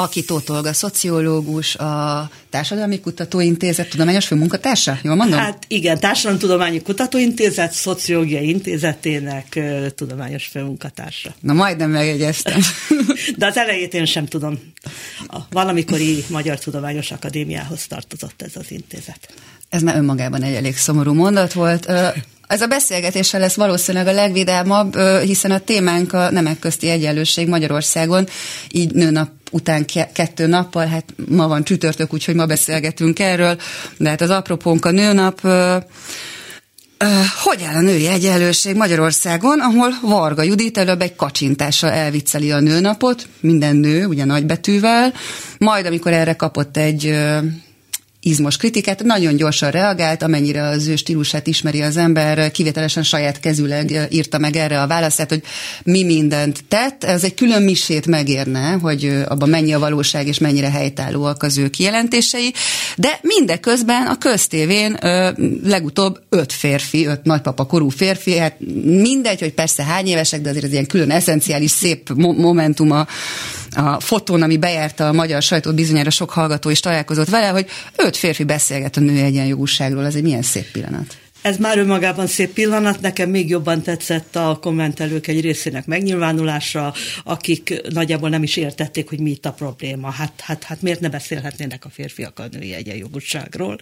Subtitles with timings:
[0.00, 4.98] Aki Tóth Olga, szociológus, a Társadalmi Kutatóintézet tudományos főmunkatársa?
[5.02, 5.38] Jól mondom?
[5.38, 11.34] Hát igen, Társadalomtudományi Kutatóintézet, Szociológiai Intézetének uh, tudományos főmunkatársa.
[11.40, 12.60] Na majdnem megjegyeztem.
[13.38, 14.58] De az elejét én sem tudom.
[15.28, 19.34] A valamikori Magyar Tudományos Akadémiához tartozott ez az intézet.
[19.68, 21.92] Ez már önmagában egy elég szomorú mondat volt.
[22.46, 28.26] Ez a beszélgetéssel lesz valószínűleg a legvidámabb, hiszen a témánk a nemek közti egyenlőség Magyarországon,
[28.70, 33.56] így nőnap után kettő nappal, hát ma van csütörtök, úgyhogy ma beszélgetünk erről,
[33.96, 35.40] de hát az apropónk a nőnap,
[37.42, 43.28] hogy áll a női egyenlőség Magyarországon, ahol Varga Judit előbb egy kacsintással elvicceli a nőnapot,
[43.40, 45.12] minden nő, ugye nagybetűvel,
[45.58, 47.14] majd amikor erre kapott egy
[48.20, 54.08] izmos kritikát, nagyon gyorsan reagált, amennyire az ő stílusát ismeri az ember, kivételesen saját kezüleg
[54.10, 55.42] írta meg erre a válaszát, hogy
[55.82, 57.04] mi mindent tett.
[57.04, 61.68] Ez egy külön misét megérne, hogy abban mennyi a valóság és mennyire helytállóak az ő
[61.68, 62.52] kijelentései,
[62.96, 64.98] de mindeközben a köztévén
[65.64, 70.64] legutóbb öt férfi, öt nagypapa korú férfi, hát mindegy, hogy persze hány évesek, de azért
[70.64, 72.90] ez ilyen külön eszenciális, szép mo- momentum
[73.76, 78.16] a, fotón, ami bejárta a magyar sajtót, bizonyára sok hallgató is találkozott vele, hogy öt
[78.16, 81.16] férfi beszélget a nő egyenjogúságról, ez egy milyen szép pillanat.
[81.42, 87.80] Ez már önmagában szép pillanat, nekem még jobban tetszett a kommentelők egy részének megnyilvánulása, akik
[87.88, 90.10] nagyjából nem is értették, hogy mi itt a probléma.
[90.10, 93.78] Hát, hát, hát miért ne beszélhetnének a férfiak a női egyenjogúságról.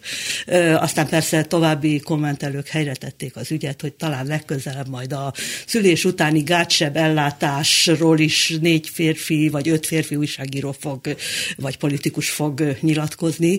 [0.75, 5.33] Aztán persze további kommentelők helyre tették az ügyet, hogy talán legközelebb majd a
[5.67, 11.17] szülés utáni gátsebb ellátásról is négy férfi vagy öt férfi újságíró fog,
[11.57, 13.59] vagy politikus fog nyilatkozni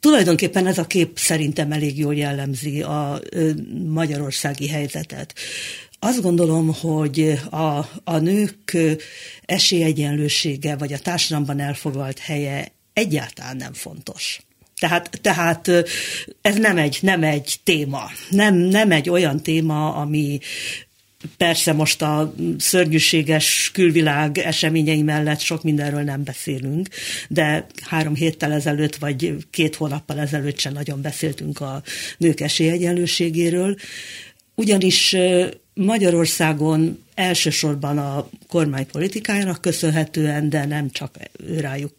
[0.00, 3.20] tulajdonképpen ez a kép szerintem elég jól jellemzi a
[3.84, 5.34] magyarországi helyzetet.
[5.98, 8.76] Azt gondolom, hogy a, a nők
[9.42, 14.40] esélyegyenlősége, vagy a társadalomban elfoglalt helye egyáltalán nem fontos.
[14.80, 15.70] Tehát, tehát
[16.40, 20.38] ez nem egy, nem egy téma, nem, nem egy olyan téma, ami,
[21.36, 26.88] Persze most a szörnyűséges külvilág eseményei mellett sok mindenről nem beszélünk,
[27.28, 31.82] de három héttel ezelőtt, vagy két hónappal ezelőtt sem nagyon beszéltünk a
[32.18, 33.76] nők esélyegyenlőségéről,
[34.54, 35.16] ugyanis
[35.74, 41.16] Magyarországon elsősorban a kormány politikájának köszönhetően, de nem csak
[41.58, 41.94] rájuk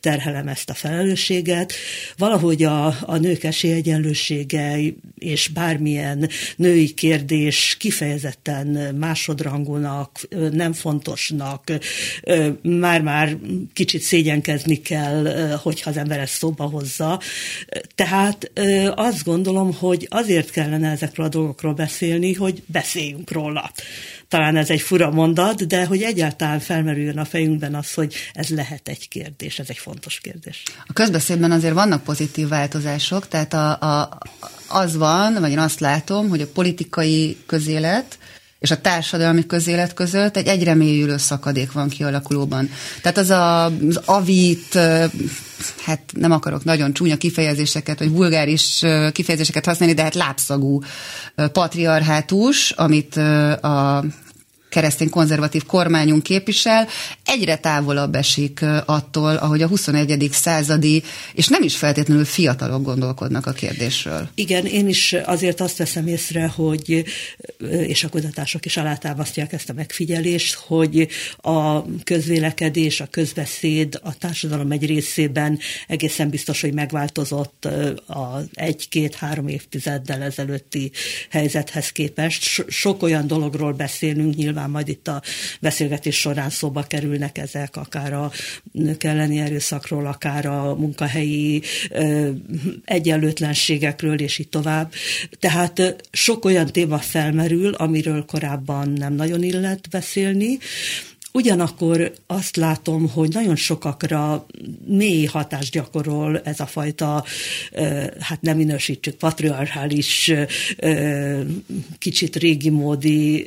[0.00, 1.72] terhelem ezt a felelősséget.
[2.16, 4.78] Valahogy a, a nők esélyegyenlősége
[5.18, 10.20] és bármilyen női kérdés kifejezetten másodrangúnak,
[10.52, 11.72] nem fontosnak,
[12.62, 13.36] már-már
[13.72, 17.20] kicsit szégyenkezni kell, hogyha az ember ezt szóba hozza.
[17.94, 18.50] Tehát
[18.94, 23.72] azt gondolom, hogy azért kellene ezekről a dolgokról beszélni, hogy beszéljünk róla
[24.28, 28.88] talán ez egy fura mondat, de hogy egyáltalán felmerüljön a fejünkben az, hogy ez lehet
[28.88, 30.62] egy kérdés, ez egy fontos kérdés.
[30.86, 34.18] A közbeszédben azért vannak pozitív változások, tehát a, a,
[34.68, 38.18] az van, vagy én azt látom, hogy a politikai közélet,
[38.66, 42.70] és a társadalmi közélet között egy egyre mélyülő szakadék van kialakulóban.
[43.02, 44.78] Tehát az a, az avit,
[45.84, 48.82] hát nem akarok nagyon csúnya kifejezéseket, vagy vulgáris
[49.12, 50.80] kifejezéseket használni, de hát lábszagú
[51.52, 54.04] patriarhátus, amit a
[54.76, 56.88] keresztény konzervatív kormányunk képvisel,
[57.24, 60.28] egyre távolabb esik attól, ahogy a 21.
[60.32, 61.02] századi,
[61.34, 64.28] és nem is feltétlenül fiatalok gondolkodnak a kérdésről.
[64.34, 67.04] Igen, én is azért azt veszem észre, hogy,
[67.86, 74.70] és a kutatások is alátámasztják ezt a megfigyelést, hogy a közvélekedés, a közbeszéd a társadalom
[74.70, 77.64] egy részében egészen biztos, hogy megváltozott
[78.08, 80.90] a egy-két-három évtizeddel ezelőtti
[81.30, 82.64] helyzethez képest.
[82.68, 85.22] Sok olyan dologról beszélünk nyilván nyilván majd itt a
[85.60, 88.30] beszélgetés során szóba kerülnek ezek, akár a
[88.72, 91.62] nők elleni erőszakról, akár a munkahelyi
[92.84, 94.92] egyenlőtlenségekről, és így tovább.
[95.38, 100.58] Tehát sok olyan téma felmerül, amiről korábban nem nagyon illet beszélni,
[101.36, 104.46] Ugyanakkor azt látom, hogy nagyon sokakra
[104.86, 107.24] mély hatást gyakorol ez a fajta,
[108.20, 110.32] hát nem minősítsük, patriarchális,
[111.98, 113.46] kicsit régi módi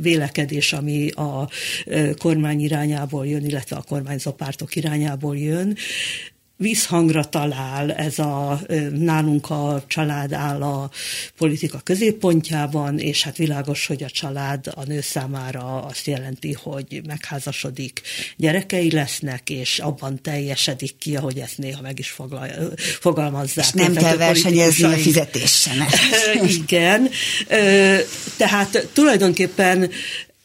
[0.00, 1.48] vélekedés, ami a
[2.18, 5.76] kormány irányából jön, illetve a kormányzó pártok irányából jön,
[6.60, 8.60] vízhangra talál, ez a
[8.92, 10.90] nálunk a család áll a
[11.36, 18.00] politika középpontjában, és hát világos, hogy a család a nő számára azt jelenti, hogy megházasodik,
[18.36, 22.16] gyerekei lesznek, és abban teljesedik ki, ahogy ezt néha meg is
[23.00, 23.64] fogalmazzák.
[23.64, 25.86] És nem kell versenyezni a fizetéssel.
[26.64, 27.08] Igen.
[28.36, 29.90] Tehát tulajdonképpen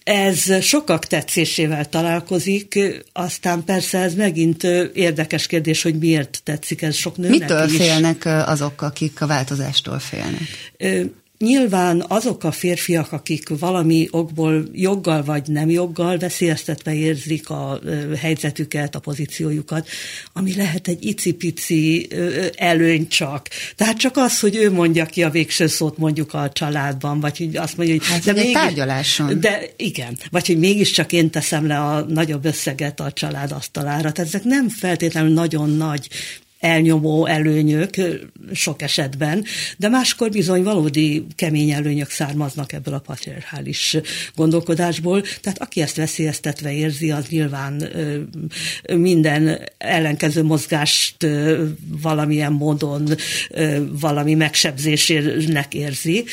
[0.06, 2.80] ez sokak tetszésével találkozik,
[3.14, 4.64] aztán persze ez megint
[4.94, 7.78] érdekes kérdés, hogy miért tetszik ez sok nőnek Mitől is.
[7.78, 10.42] félnek azok, akik a változástól félnek?
[11.38, 17.80] Nyilván azok a férfiak, akik valami okból joggal vagy nem joggal veszélyeztetve érzik a
[18.20, 19.88] helyzetüket, a pozíciójukat,
[20.34, 22.08] ami lehet egy icipici
[22.56, 23.48] előny csak.
[23.76, 27.56] Tehát csak az, hogy ő mondja ki a végső szót mondjuk a családban, vagy hogy
[27.56, 28.06] azt mondja, hogy...
[28.06, 29.40] Hát, de mégis, tárgyaláson.
[29.40, 34.12] De igen, vagy hogy mégiscsak én teszem le a nagyobb összeget a család asztalára.
[34.12, 36.10] Tehát ezek nem feltétlenül nagyon nagy
[36.60, 37.96] elnyomó előnyök
[38.54, 39.46] sok esetben,
[39.78, 43.98] de máskor bizony valódi kemény előnyök származnak ebből a patriarchális
[44.36, 45.24] gondolkodásból.
[45.42, 47.90] Tehát aki ezt veszélyeztetve érzi, az nyilván
[48.94, 51.28] minden ellenkező mozgást
[52.02, 53.08] valamilyen módon
[54.00, 56.26] valami megsebzésének érzi.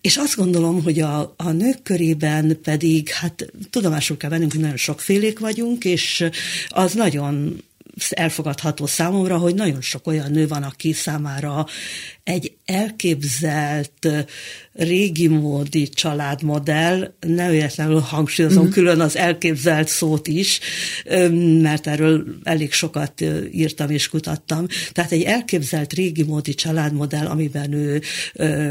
[0.00, 4.76] És azt gondolom, hogy a, a nők körében pedig, hát tudomásul kell vennünk, hogy nagyon
[4.76, 6.28] sokfélék vagyunk, és
[6.68, 7.62] az nagyon
[8.10, 11.66] elfogadható számomra, hogy nagyon sok olyan nő van, aki számára
[12.24, 14.08] egy elképzelt
[14.78, 18.72] régi módi családmodell, nem véletlenül hangsúlyozom mm-hmm.
[18.72, 20.60] külön az elképzelt szót is,
[21.62, 24.66] mert erről elég sokat írtam és kutattam.
[24.92, 28.02] Tehát egy elképzelt régi módi családmodell, amiben ő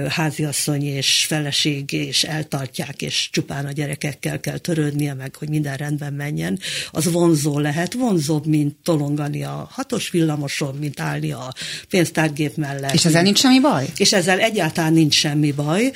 [0.09, 6.13] háziasszony és feleség és eltartják, és csupán a gyerekekkel kell törődnie meg, hogy minden rendben
[6.13, 6.59] menjen,
[6.91, 11.53] az vonzó lehet, vonzóbb, mint tolongani a hatos villamoson, mint állni a
[11.89, 12.93] pénztárgép mellett.
[12.93, 13.85] És ezzel nincs semmi baj?
[13.97, 15.91] És ezzel egyáltalán nincs semmi baj.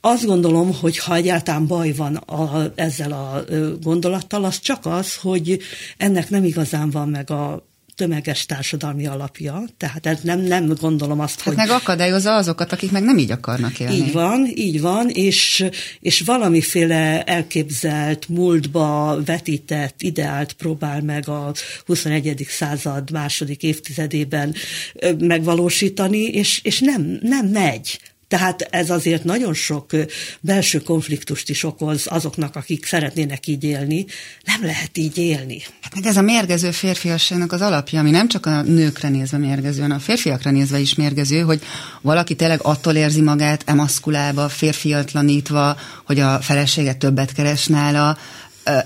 [0.00, 3.44] Azt gondolom, hogy ha egyáltalán baj van a, ezzel a
[3.82, 5.58] gondolattal, az csak az, hogy
[5.96, 7.68] ennek nem igazán van meg a
[8.00, 11.56] tömeges társadalmi alapja, tehát ez nem, nem gondolom azt, hát hogy...
[11.56, 13.94] meg akadályozza azokat, akik meg nem így akarnak élni.
[13.94, 15.64] Így van, így van, és,
[16.00, 21.52] és valamiféle elképzelt, múltba vetített ideált próbál meg a
[21.86, 22.46] 21.
[22.48, 24.54] század második évtizedében
[25.18, 28.00] megvalósítani, és, és nem, nem megy.
[28.30, 29.90] Tehát ez azért nagyon sok
[30.40, 34.06] belső konfliktust is okoz azoknak, akik szeretnének így élni.
[34.44, 35.62] Nem lehet így élni.
[35.80, 39.80] Hát meg ez a mérgező férfiasságnak az alapja, ami nem csak a nőkre nézve mérgező,
[39.80, 41.62] hanem a férfiakra nézve is mérgező, hogy
[42.00, 48.18] valaki tényleg attól érzi magát emaszkulálva, férfiatlanítva, hogy a felesége többet keres nála.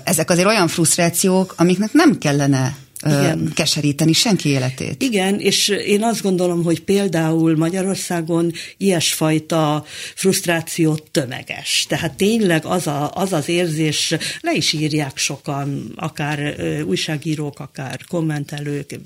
[0.03, 2.75] Ezek azért olyan frusztrációk, amiknek nem kellene
[3.05, 3.51] igen.
[3.53, 5.03] keseríteni senki életét.
[5.03, 9.85] Igen, és én azt gondolom, hogy például Magyarországon ilyesfajta
[10.15, 11.85] frusztráció tömeges.
[11.89, 16.55] Tehát tényleg az, a, az az érzés, le is írják sokan, akár
[16.85, 18.99] újságírók, akár kommentelők,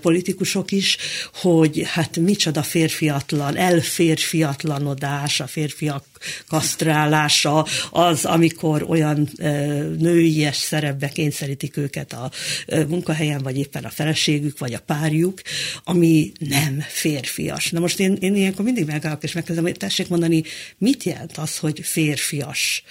[0.00, 0.96] politikusok is,
[1.34, 6.04] hogy hát micsoda férfiatlan, elférfiatlanodás, a férfiak
[6.48, 9.28] kasztrálása az, amikor olyan
[9.98, 12.30] nőies szerepbe kényszerítik őket a
[12.88, 15.40] munkahelyen, vagy éppen a feleségük, vagy a párjuk,
[15.84, 17.70] ami nem férfias.
[17.70, 20.42] Na most én, én ilyenkor mindig megállok, és megkezdem, hogy tessék mondani,
[20.78, 22.82] mit jelent az, hogy férfias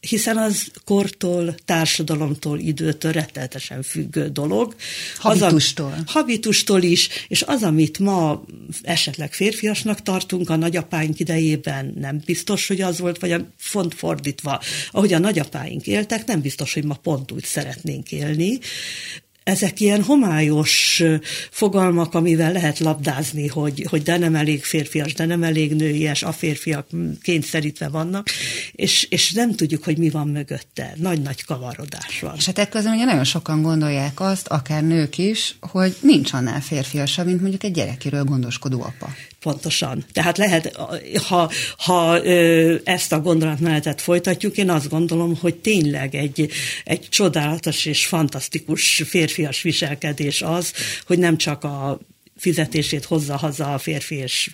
[0.00, 4.74] hiszen az kortól, társadalomtól, időtől retteltesen függő dolog.
[5.16, 5.92] Habitustól.
[5.92, 8.44] Az, a, habitustól is, és az, amit ma
[8.82, 14.60] esetleg férfiasnak tartunk, a nagyapáink idejében nem biztos, hogy az volt, vagy a font fordítva,
[14.90, 18.58] ahogy a nagyapáink éltek, nem biztos, hogy ma pont úgy szeretnénk élni
[19.44, 21.02] ezek ilyen homályos
[21.50, 26.32] fogalmak, amivel lehet labdázni, hogy, hogy de nem elég férfias, de nem elég nőies, a
[26.32, 26.86] férfiak
[27.22, 28.28] kényszerítve vannak,
[28.72, 30.94] és, és nem tudjuk, hogy mi van mögötte.
[30.96, 32.34] Nagy-nagy kavarodás van.
[32.36, 37.26] És hát ekközben ugye nagyon sokan gondolják azt, akár nők is, hogy nincs annál férfiasabb,
[37.26, 39.14] mint mondjuk egy gyerekéről gondoskodó apa.
[39.40, 40.04] Pontosan.
[40.12, 40.76] Tehát lehet,
[41.28, 42.22] ha, ha
[42.84, 46.50] ezt a gondolatmenetet folytatjuk, én azt gondolom, hogy tényleg egy,
[46.84, 50.72] egy csodálatos és fantasztikus férfias viselkedés az,
[51.06, 51.98] hogy nem csak a
[52.40, 54.50] fizetését hozza haza a férfi, és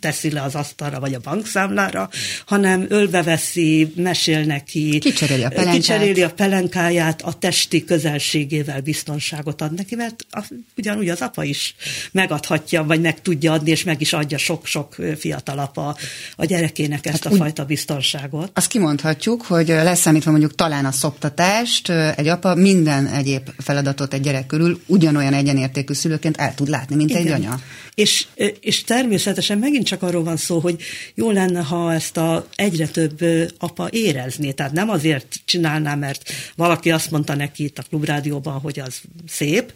[0.00, 2.10] teszi le az asztalra, vagy a bankszámlára,
[2.46, 9.60] hanem ölbe veszi, mesél neki, kicseréli a pelenkát, kicseréli a pelenkáját, a testi közelségével biztonságot
[9.60, 10.44] ad neki, mert a,
[10.76, 11.74] ugyanúgy az apa is
[12.12, 15.96] megadhatja, vagy meg tudja adni, és meg is adja sok-sok fiatal apa
[16.36, 18.50] a gyerekének ezt hát a úgy, fajta biztonságot.
[18.54, 24.46] Azt kimondhatjuk, hogy leszámítva mondjuk talán a szoptatást, egy apa minden egyéb feladatot egy gyerek
[24.46, 27.22] körül ugyanolyan egyenértékű szülőként el tud látni, mint Igen.
[27.22, 27.52] egy 谢年
[27.98, 28.26] És,
[28.60, 30.82] és természetesen megint csak arról van szó, hogy
[31.14, 33.24] jó lenne, ha ezt a egyre több
[33.58, 34.52] apa érezné.
[34.52, 39.72] Tehát nem azért csinálná, mert valaki azt mondta neki itt a klubrádióban, hogy az szép,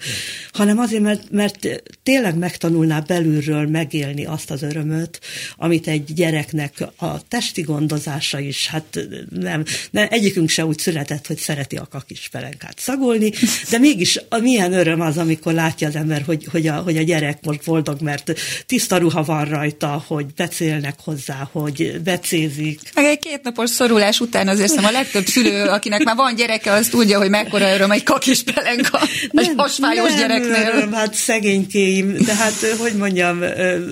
[0.53, 5.21] hanem azért, mert, mert tényleg megtanulná belülről megélni azt az örömöt,
[5.57, 8.99] amit egy gyereknek a testi gondozása is, hát
[9.31, 13.33] nem, nem egyikünk se úgy született, hogy szereti a kakis pelenkát szagolni,
[13.71, 17.03] de mégis a, milyen öröm az, amikor látja az ember, hogy, hogy, a, hogy a
[17.03, 22.81] gyerek most boldog, mert tiszta ruha van rajta, hogy becélnek hozzá, hogy becézik.
[22.95, 26.89] Meg egy kétnapos szorulás után azért hiszem a legtöbb szülő, akinek már van gyereke, az
[26.89, 29.01] tudja, hogy mekkora öröm egy kakis pelenka,
[29.31, 30.73] egy hasfájos gyereknél.
[30.75, 33.45] Öröm, hát szegénykéim, de hát hogy mondjam,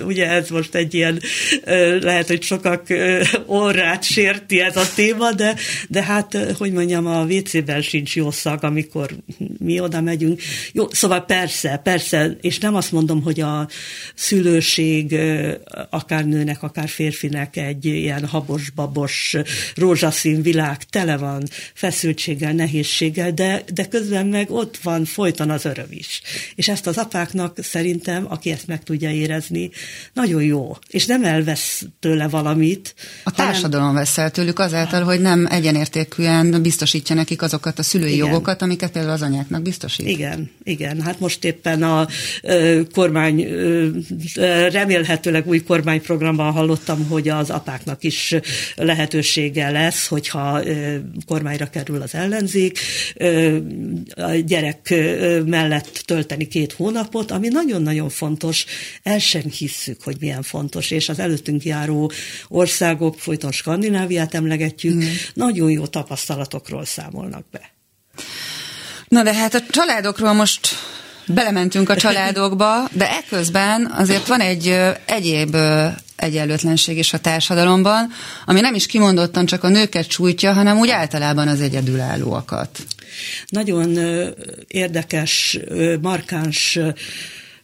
[0.05, 1.21] ugye ez most egy ilyen,
[2.01, 2.87] lehet, hogy sokak
[3.45, 5.55] orrát sérti ez a téma, de,
[5.87, 9.09] de hát, hogy mondjam, a WC-ben sincs jó szag, amikor
[9.57, 10.41] mi oda megyünk.
[10.71, 13.67] Jó, szóval persze, persze, és nem azt mondom, hogy a
[14.15, 15.15] szülőség
[15.89, 19.35] akár nőnek, akár férfinek egy ilyen habos-babos
[19.75, 25.87] rózsaszín világ tele van feszültséggel, nehézséggel, de, de közben meg ott van folyton az öröm
[25.89, 26.21] is.
[26.55, 29.69] És ezt az apáknak szerintem, aki ezt meg tudja érezni,
[30.13, 30.77] nagyon jó.
[30.89, 32.95] És nem elvesz tőle valamit.
[33.23, 34.01] A társadalom hanem...
[34.01, 38.27] vesz el tőlük azáltal, hogy nem egyenértékűen biztosítja nekik azokat a szülői igen.
[38.27, 40.07] jogokat, amiket például az anyáknak biztosít.
[40.07, 41.01] Igen, igen.
[41.01, 42.07] Hát most éppen a
[42.41, 43.89] ö, kormány, ö,
[44.71, 48.35] remélhetőleg új kormányprogramban hallottam, hogy az apáknak is
[48.75, 50.63] lehetősége lesz, hogyha
[51.25, 52.79] kormányra kerül az ellenzék,
[54.15, 54.93] a gyerek
[55.45, 58.65] mellett tölteni két hónapot, ami nagyon-nagyon fontos.
[59.03, 62.11] El sem hisszük, hogy milyen fontos, és az előttünk járó
[62.47, 65.07] országok, folyton Skandináviát emlegetjük, mm.
[65.33, 67.71] nagyon jó tapasztalatokról számolnak be.
[69.07, 70.67] Na de hát a családokról most
[71.33, 75.55] belementünk a családokba, de ekközben azért van egy egyéb
[76.15, 78.11] egyenlőtlenség is a társadalomban,
[78.45, 82.79] ami nem is kimondottan csak a nőket sújtja, hanem úgy általában az egyedülállóakat.
[83.47, 83.97] Nagyon
[84.67, 85.59] érdekes,
[86.01, 86.79] markáns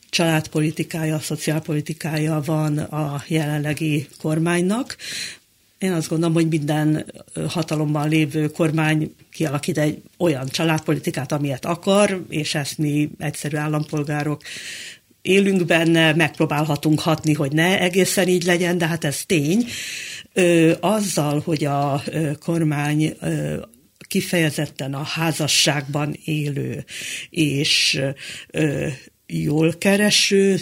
[0.10, 4.96] családpolitikája, szociálpolitikája van a jelenlegi kormánynak.
[5.78, 7.06] Én azt gondolom, hogy minden
[7.48, 14.42] hatalomban lévő kormány kialakít egy olyan családpolitikát, amilyet akar, és ezt mi egyszerű állampolgárok
[15.22, 19.66] élünk benne, megpróbálhatunk hatni, hogy ne egészen így legyen, de hát ez tény.
[20.80, 22.04] Azzal, hogy a
[22.40, 23.18] kormány
[24.08, 26.86] kifejezetten a házasságban élő
[27.30, 28.02] és
[29.28, 30.60] jól kereső,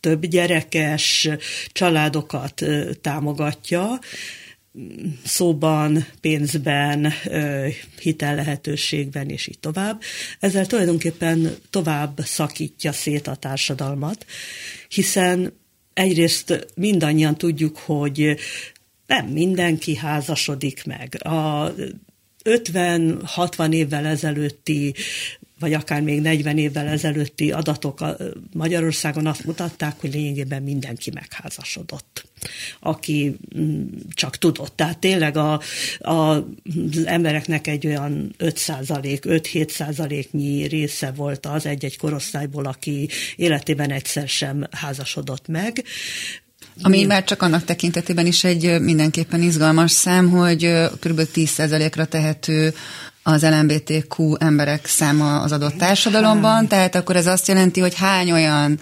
[0.00, 1.28] több gyerekes
[1.72, 2.64] családokat
[3.00, 3.98] támogatja,
[5.24, 7.12] szóban, pénzben,
[8.00, 10.00] hitellehetőségben, és így tovább.
[10.40, 14.26] Ezzel tulajdonképpen tovább szakítja szét a társadalmat,
[14.88, 15.52] hiszen
[15.94, 18.36] egyrészt mindannyian tudjuk, hogy
[19.06, 21.18] nem mindenki házasodik meg.
[21.24, 21.74] A
[22.44, 24.94] 50-60 évvel ezelőtti
[25.58, 28.04] vagy akár még 40 évvel ezelőtti adatok
[28.52, 32.24] Magyarországon azt mutatták, hogy lényegében mindenki megházasodott,
[32.80, 33.84] aki mm,
[34.14, 34.76] csak tudott.
[34.76, 35.60] Tehát tényleg a,
[35.98, 36.44] a, az
[37.04, 44.66] embereknek egy olyan 5 5-7 százaléknyi része volt az egy-egy korosztályból, aki életében egyszer sem
[44.70, 45.84] házasodott meg.
[46.82, 51.20] Ami már csak annak tekintetében is egy mindenképpen izgalmas szám, hogy kb.
[51.34, 52.74] 10%-ra tehető
[53.28, 58.78] az LMBTQ emberek száma az adott társadalomban, tehát akkor ez azt jelenti, hogy hány olyan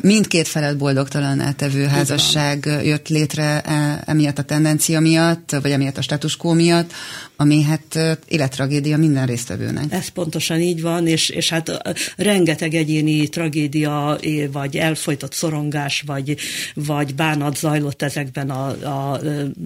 [0.00, 6.02] mindkét felet boldogtalan tevő házasság jött létre e, emiatt a tendencia miatt, vagy emiatt a
[6.02, 6.92] status quo miatt,
[7.36, 9.84] ami hát élettragédia minden résztvevőnek.
[9.92, 14.18] Ez pontosan így van, és, és hát rengeteg egyéni tragédia,
[14.52, 16.36] vagy elfolytott szorongás, vagy,
[16.74, 18.66] vagy bánat zajlott ezekben a,
[19.12, 19.20] a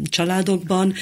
[0.04, 0.94] családokban.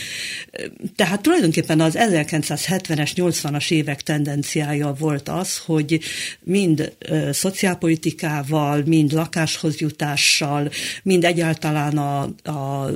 [0.97, 6.01] Tehát tulajdonképpen az 1970-es, 80-as évek tendenciája volt az, hogy
[6.41, 6.93] mind
[7.31, 10.71] szociálpolitikával, mind lakáshoz jutással,
[11.03, 12.91] mind egyáltalán a, a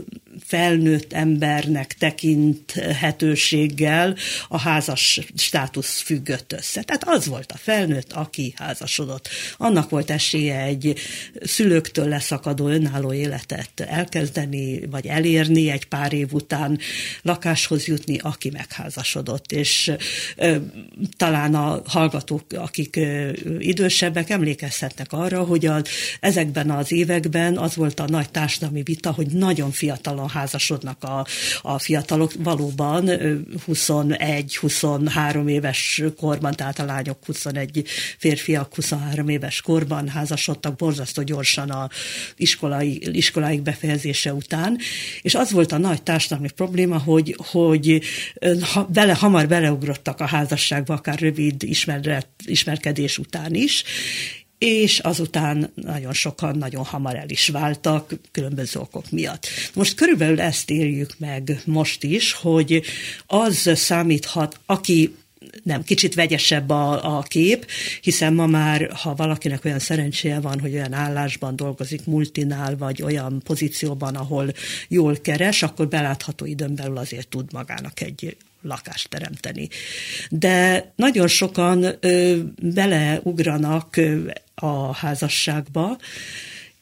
[0.47, 4.17] felnőtt embernek tekinthetőséggel
[4.49, 6.83] a házas státusz függött össze.
[6.83, 9.29] Tehát az volt a felnőtt, aki házasodott.
[9.57, 10.99] Annak volt esélye egy
[11.43, 16.79] szülőktől leszakadó önálló életet elkezdeni, vagy elérni egy pár év után
[17.23, 19.53] lakáshoz jutni, aki megházasodott.
[19.53, 19.93] És
[20.37, 20.57] ö,
[21.17, 25.83] talán a hallgatók, akik ö, idősebbek, emlékezhetnek arra, hogy a,
[26.21, 29.71] ezekben az években az volt a nagy társadalmi vita, hogy nagyon
[30.21, 31.27] fiatalon házasodnak a,
[31.63, 33.05] a fiatalok, valóban
[33.67, 37.85] 21-23 éves korban, tehát a lányok 21
[38.19, 41.89] férfiak 23 éves korban házasodtak borzasztó gyorsan a
[42.37, 44.79] iskolai, iskoláik befejezése után,
[45.23, 48.03] és az volt a nagy társadalmi probléma, hogy, hogy
[48.73, 53.85] ha, bele, hamar beleugrottak a házasságba, akár rövid ismeret, ismerkedés után is,
[54.61, 59.47] és azután nagyon sokan nagyon hamar el is váltak különböző okok miatt.
[59.75, 62.83] Most körülbelül ezt éljük meg most is, hogy
[63.27, 65.15] az számíthat, aki
[65.63, 67.67] nem, kicsit vegyesebb a, a kép,
[68.01, 73.41] hiszen ma már, ha valakinek olyan szerencséje van, hogy olyan állásban dolgozik, multinál, vagy olyan
[73.45, 74.53] pozícióban, ahol
[74.89, 79.69] jól keres, akkor belátható időn belül azért tud magának egy lakást teremteni.
[80.29, 85.99] De nagyon sokan ö, beleugranak ö, a házasságba,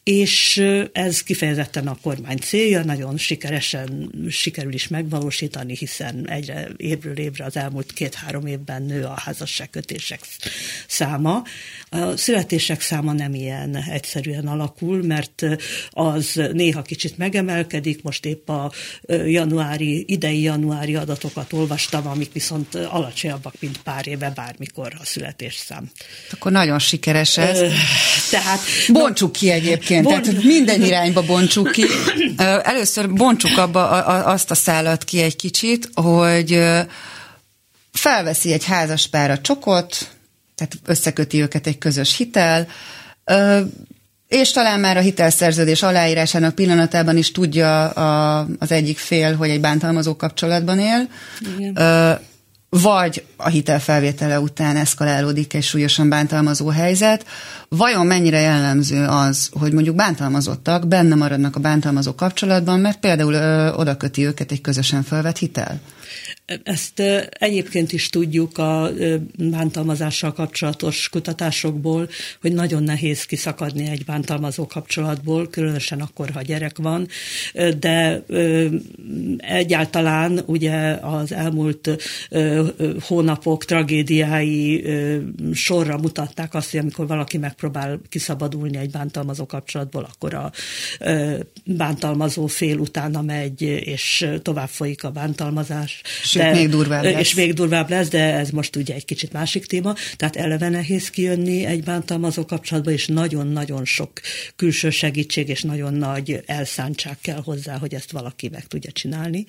[0.09, 7.45] és ez kifejezetten a kormány célja, nagyon sikeresen sikerül is megvalósítani, hiszen egyre évről évre
[7.45, 10.19] az elmúlt két-három évben nő a házasságkötések
[10.87, 11.43] száma.
[11.89, 15.45] A születések száma nem ilyen egyszerűen alakul, mert
[15.89, 18.71] az néha kicsit megemelkedik, most épp a
[19.25, 25.91] januári, idei januári adatokat olvastam, amik viszont alacsonyabbak, mint pár éve bármikor a születésszám.
[26.31, 27.59] Akkor nagyon sikeres ez.
[28.29, 30.21] Tehát bontsuk ki egyébként, Bont...
[30.21, 31.85] tehát minden irányba bontsuk ki.
[32.63, 33.87] Először bontsuk abba
[34.23, 36.61] azt a szállat ki egy kicsit, hogy
[37.91, 40.09] felveszi egy házas pár a csokot,
[40.55, 42.67] tehát összeköti őket egy közös hitel,
[44.27, 49.61] és talán már a hitelszerződés aláírásának pillanatában is tudja a, az egyik fél, hogy egy
[49.61, 51.09] bántalmazó kapcsolatban él.
[51.57, 51.73] Igen.
[52.69, 57.25] Vagy a hitelfelvétele után eszkalálódik egy súlyosan bántalmazó helyzet.
[57.69, 63.71] Vajon mennyire jellemző az, hogy mondjuk bántalmazottak benne maradnak a bántalmazó kapcsolatban, mert például ö,
[63.71, 65.79] oda köti őket egy közösen felvett hitel?
[66.63, 68.89] Ezt egyébként is tudjuk a
[69.37, 72.09] bántalmazással kapcsolatos kutatásokból,
[72.41, 77.07] hogy nagyon nehéz kiszakadni egy bántalmazó kapcsolatból, különösen akkor, ha gyerek van,
[77.79, 78.23] de
[79.37, 81.89] egyáltalán ugye az elmúlt
[83.01, 84.85] hónapok tragédiái
[85.53, 90.51] sorra mutatták azt, hogy amikor valaki megpróbál kiszabadulni egy bántalmazó kapcsolatból, akkor a
[91.65, 96.01] bántalmazó fél utána megy, és tovább folyik a bántalmazás.
[96.23, 97.19] Sőt, de, még durvább lesz.
[97.19, 99.95] És még durvább lesz, de ez most ugye egy kicsit másik téma.
[100.15, 104.11] Tehát eleve nehéz kijönni egy bántalmazó kapcsolatba, és nagyon-nagyon sok
[104.55, 109.45] külső segítség és nagyon nagy elszántság kell hozzá, hogy ezt valaki meg tudja csinálni.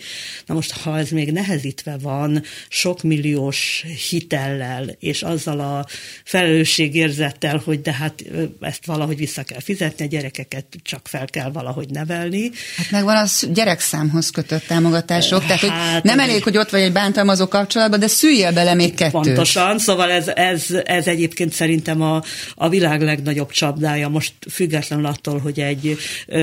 [0.47, 5.87] Na most, ha ez még nehezítve van, sok milliós hitellel, és azzal a
[6.25, 8.25] felelősségérzettel, hogy de hát
[8.61, 12.51] ezt valahogy vissza kell fizetni, a gyerekeket csak fel kell valahogy nevelni.
[12.77, 16.93] Hát megvan az gyerekszámhoz kötött támogatások, tehát hát, hogy nem elég, hogy ott vagy egy
[16.93, 19.11] bántalmazó kapcsolatban, de szüljél bele még kettőt.
[19.11, 22.23] Pontosan, szóval ez, ez, ez egyébként szerintem a,
[22.55, 25.97] a világ legnagyobb csapdája, most függetlenül attól, hogy egy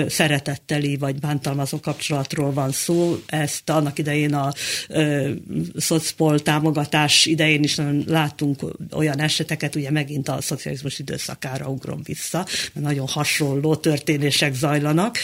[0.08, 4.54] szeretetteli vagy bántalmazó kapcsolatról van szó, ezt annak idején a
[4.88, 5.30] ö,
[5.78, 8.62] szocpol támogatás idején is látunk
[8.94, 15.18] olyan eseteket, ugye megint a szocializmus időszakára ugrom vissza, mert nagyon hasonló történések zajlanak,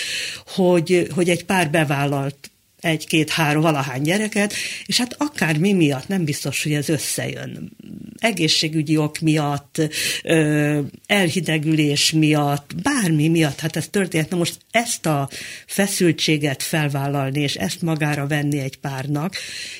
[0.45, 2.51] hogy, hogy egy pár bevállalt
[2.83, 4.53] egy-két-három valahány gyereket,
[4.85, 7.77] és hát akár mi miatt nem biztos, hogy ez összejön.
[8.23, 9.81] Egészségügyi ok miatt,
[11.05, 14.29] elhidegülés miatt, bármi miatt, hát ez történt.
[14.29, 15.29] Na most ezt a
[15.65, 19.35] feszültséget felvállalni, és ezt magára venni egy párnak,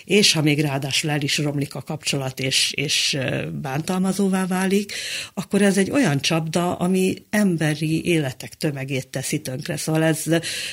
[0.06, 3.18] és ha még ráadásul el is romlik a kapcsolat, és, és
[3.62, 4.94] bántalmazóvá válik,
[5.34, 9.78] akkor ez egy olyan csapda, ami emberi életek tömegét teszi tönkre.
[9.78, 10.24] Szóval ez,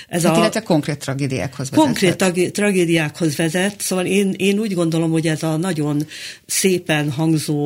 [0.09, 0.39] ez hát a...
[0.39, 1.85] Illetve konkrét tragédiákhoz vezet.
[1.85, 6.07] Konkrét tragédiákhoz vezet, szóval én, én úgy gondolom, hogy ez a nagyon
[6.47, 7.60] szépen hangzó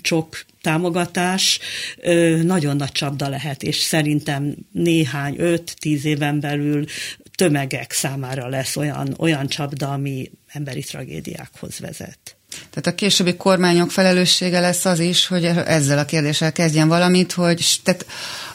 [0.00, 1.58] csok támogatás
[2.42, 6.84] nagyon nagy csapda lehet, és szerintem néhány, öt-tíz éven belül
[7.34, 12.36] tömegek számára lesz olyan, olyan csapda, ami emberi tragédiákhoz vezet.
[12.70, 17.80] Tehát a későbbi kormányok felelőssége lesz az is, hogy ezzel a kérdéssel kezdjen valamit, hogy
[17.82, 18.06] tehát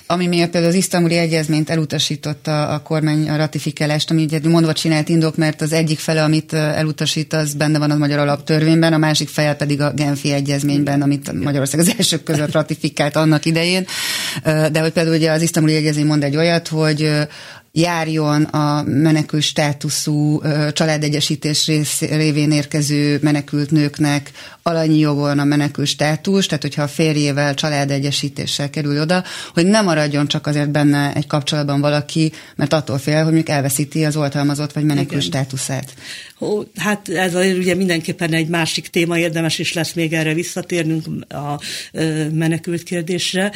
[0.08, 5.10] ami miatt például az isztambuli egyezményt elutasította a kormány a ratifikálást, ami ugye mondva csinált
[5.10, 9.28] indok, mert az egyik fele, amit elutasít, az benne van a magyar alaptörvényben, a másik
[9.28, 13.86] fele pedig a Genfi egyezményben, amit Magyarország az elsők között ratifikált annak idején.
[14.44, 17.12] De hogy például ugye az isztambuli egyezmény mond egy olyat, hogy
[17.72, 20.42] járjon a menekült státuszú
[20.74, 24.32] családegyesítés rész, révén érkező menekült nőknek
[24.70, 29.24] alanyi jogon a menekült státusz, tehát hogyha a férjével családegyesítéssel kerül oda,
[29.54, 34.06] hogy nem maradjon csak azért benne egy kapcsolatban valaki, mert attól fél, hogy mondjuk elveszíti
[34.06, 35.22] az oltalmazott vagy menekült Igen.
[35.22, 35.94] státuszát.
[36.40, 41.62] Ó, hát ez ugye mindenképpen egy másik téma, érdemes is lesz még erre visszatérnünk a
[42.32, 43.52] menekült kérdésre,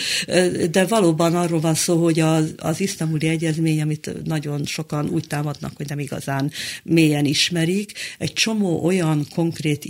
[0.71, 5.71] de valóban arról van szó, hogy az, az isztambuli egyezmény, amit nagyon sokan úgy támadnak,
[5.75, 6.51] hogy nem igazán
[6.83, 9.85] mélyen ismerik, egy csomó olyan konkrét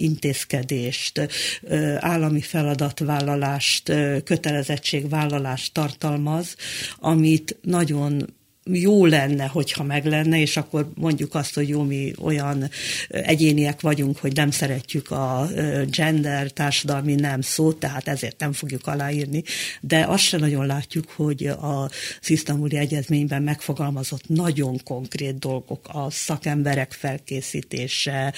[1.17, 1.59] intézkedést,
[1.99, 3.91] állami feladatvállalást,
[4.23, 6.55] kötelezettségvállalást tartalmaz,
[6.99, 8.37] amit nagyon
[8.71, 12.69] jó lenne, hogyha meg lenne, és akkor mondjuk azt, hogy jó, mi olyan
[13.07, 15.47] egyéniek vagyunk, hogy nem szeretjük a
[15.89, 19.43] gender társadalmi nem szót, tehát ezért nem fogjuk aláírni,
[19.81, 21.89] de azt se nagyon látjuk, hogy a
[22.27, 28.33] Isztambuli Egyezményben megfogalmazott nagyon konkrét dolgok, a szakemberek felkészítése,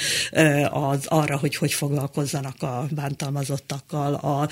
[0.70, 4.50] az arra, hogy hogy foglalkozzanak a bántalmazottakkal, a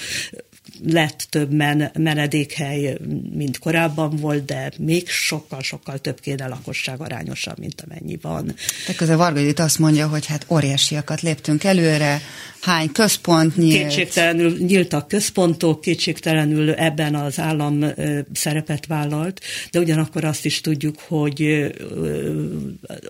[0.87, 2.97] lett több men, menedékhely,
[3.33, 8.45] mint korábban volt, de még sokkal-sokkal több kéne lakosság arányosan, mint amennyi van.
[8.81, 12.21] Tehát közben Varga azt mondja, hogy hát óriásiakat léptünk előre,
[12.61, 13.87] hány központ nyílt?
[13.87, 17.85] Kétségtelenül nyíltak központok, kétségtelenül ebben az állam
[18.33, 21.71] szerepet vállalt, de ugyanakkor azt is tudjuk, hogy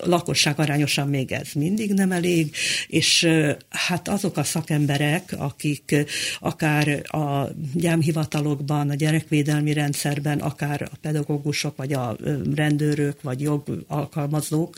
[0.04, 2.56] lakosság arányosan még ez mindig nem elég,
[2.88, 3.28] és
[3.70, 5.96] hát azok a szakemberek, akik
[6.40, 12.18] akár a gyámhivatalokban, a gyerekvédelmi rendszerben, akár a pedagógusok, vagy a
[12.56, 14.76] rendőrök, vagy jogalkalmazók,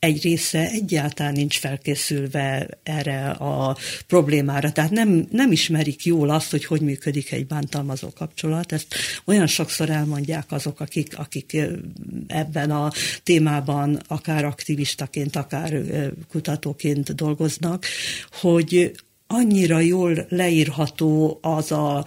[0.00, 3.76] egy része egyáltalán nincs felkészülve erre a
[4.06, 4.72] problémára.
[4.72, 8.72] Tehát nem, nem ismerik jól azt, hogy hogy működik egy bántalmazó kapcsolat.
[8.72, 11.56] Ezt olyan sokszor elmondják azok, akik, akik
[12.26, 15.82] ebben a témában akár aktivistaként, akár
[16.28, 17.84] kutatóként dolgoznak,
[18.30, 18.92] hogy
[19.32, 22.04] annyira jól leírható az a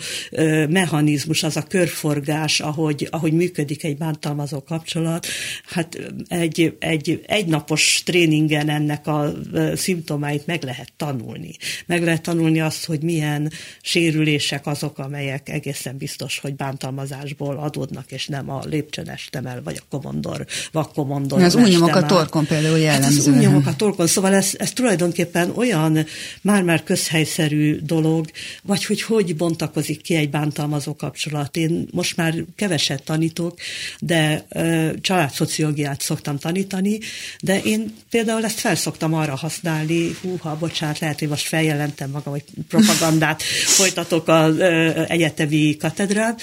[0.70, 5.26] mechanizmus, az a körforgás, ahogy, ahogy működik egy bántalmazó kapcsolat.
[5.66, 9.32] Hát egy, egy egynapos tréningen ennek a
[9.76, 11.52] szimptomáit meg lehet tanulni.
[11.86, 18.28] Meg lehet tanulni azt, hogy milyen sérülések azok, amelyek egészen biztos, hogy bántalmazásból adódnak, és
[18.28, 21.44] nem a lépcsőnestemel, vagy a komondor, vakkomondor.
[21.44, 23.08] Az újnyomok a torkon például jellemző.
[23.08, 26.06] Hát az újnyomok a torkon, szóval ez, ez tulajdonképpen olyan
[26.42, 28.26] már-már köz helyszerű dolog,
[28.64, 31.58] vagy hogy hogy bontakozik ki egy bántalmazó kapcsolat.
[31.58, 33.58] Én most már keveset tanítok,
[34.00, 37.00] de ö, családszociológiát szoktam tanítani,
[37.42, 42.44] de én például ezt felszoktam arra használni, húha, bocsánat, lehet, hogy most feljelentem magam, hogy
[42.68, 43.42] propagandát
[43.80, 46.36] folytatok az ö, egyetemi katedrán.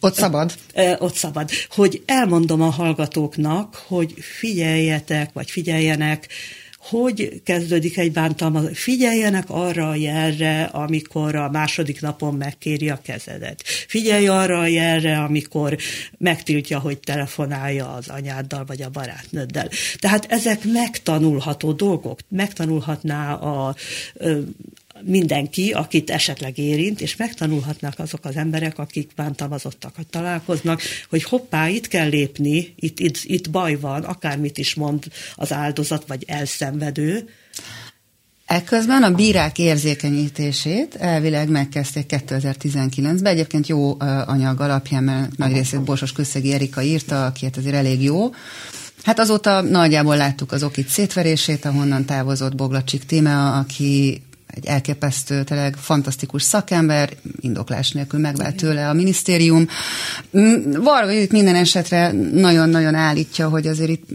[0.00, 0.54] Ott szabad?
[0.74, 1.50] Ö, ott szabad.
[1.70, 6.28] Hogy elmondom a hallgatóknak, hogy figyeljetek, vagy figyeljenek,
[6.90, 8.78] hogy kezdődik egy bántalmazás.
[8.78, 13.62] Figyeljenek arra a jelre, amikor a második napon megkéri a kezedet.
[13.88, 15.76] Figyelj arra a jelre, amikor
[16.18, 19.68] megtiltja, hogy telefonálja az anyáddal vagy a barátnőddel.
[19.98, 22.20] Tehát ezek megtanulható dolgok.
[22.28, 23.74] Megtanulhatná a,
[25.04, 31.88] mindenki, akit esetleg érint, és megtanulhatnak azok az emberek, akik bántalmazottakat találkoznak, hogy hoppá, itt
[31.88, 37.28] kell lépni, itt, itt, itt baj van, akármit is mond az áldozat, vagy elszenvedő,
[38.50, 46.12] Ekközben a bírák érzékenyítését elvileg megkezdték 2019-ben, egyébként jó anyag alapján, mert nagy részét Borsos
[46.12, 48.30] Közszegi Erika írta, aki hát azért elég jó.
[49.02, 54.22] Hát azóta nagyjából láttuk az okit szétverését, ahonnan távozott Boglacsik Tímea, aki
[54.54, 57.10] egy elképesztő, tényleg fantasztikus szakember,
[57.40, 59.68] indoklás nélkül megvált tőle a minisztérium.
[60.72, 64.08] Varga itt minden esetre nagyon-nagyon állítja, hogy azért itt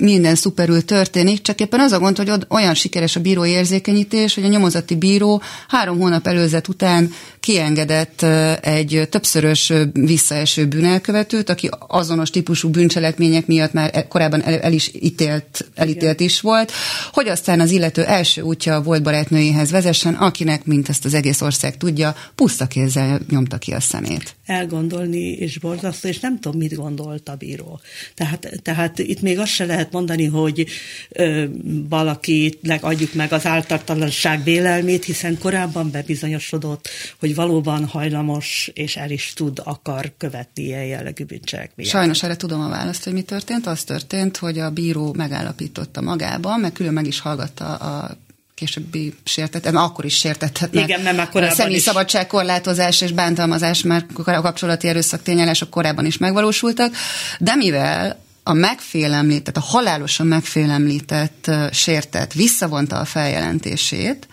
[0.00, 4.44] minden szuperül történik, csak éppen az a gond, hogy olyan sikeres a bíró érzékenyítés, hogy
[4.44, 8.22] a nyomozati bíró három hónap előzet után kiengedett
[8.60, 14.90] egy többszörös visszaeső bűnelkövetőt, aki azonos típusú bűncselekmények miatt már e, korábban el, el is
[15.00, 16.72] ítélt, elítélt is volt,
[17.12, 21.76] hogy aztán az illető első útja volt barátnőjéhez vezessen, akinek, mint ezt az egész ország
[21.76, 24.34] tudja, puszta kézzel nyomta ki a szemét.
[24.46, 27.80] Elgondolni és borzasztó, és nem tudom, mit gondolt a bíró.
[28.14, 30.66] Tehát, tehát itt még azt se lehet mondani, hogy
[31.08, 31.44] ö,
[31.88, 36.88] valakinek adjuk meg az áltartalanság vélelmét, hiszen korábban bebizonyosodott,
[37.34, 41.98] hogy valóban hajlamos, és el is tud, akar követni ilyen jellegű bűncselekményeket.
[41.98, 43.66] Sajnos erre tudom a választ, hogy mi történt.
[43.66, 48.16] Az történt, hogy a bíró megállapította magában, meg külön meg is hallgatta a
[48.54, 50.74] későbbi sértetett, akkor is sértetett.
[50.74, 56.18] Igen, nem, akkor a személyi szabadságkorlátozás és bántalmazás már a kapcsolati erőszak tényállások korábban is
[56.18, 56.94] megvalósultak,
[57.38, 64.28] de mivel a megfélemlített, a halálosan megfélemlített sértett visszavonta a feljelentését,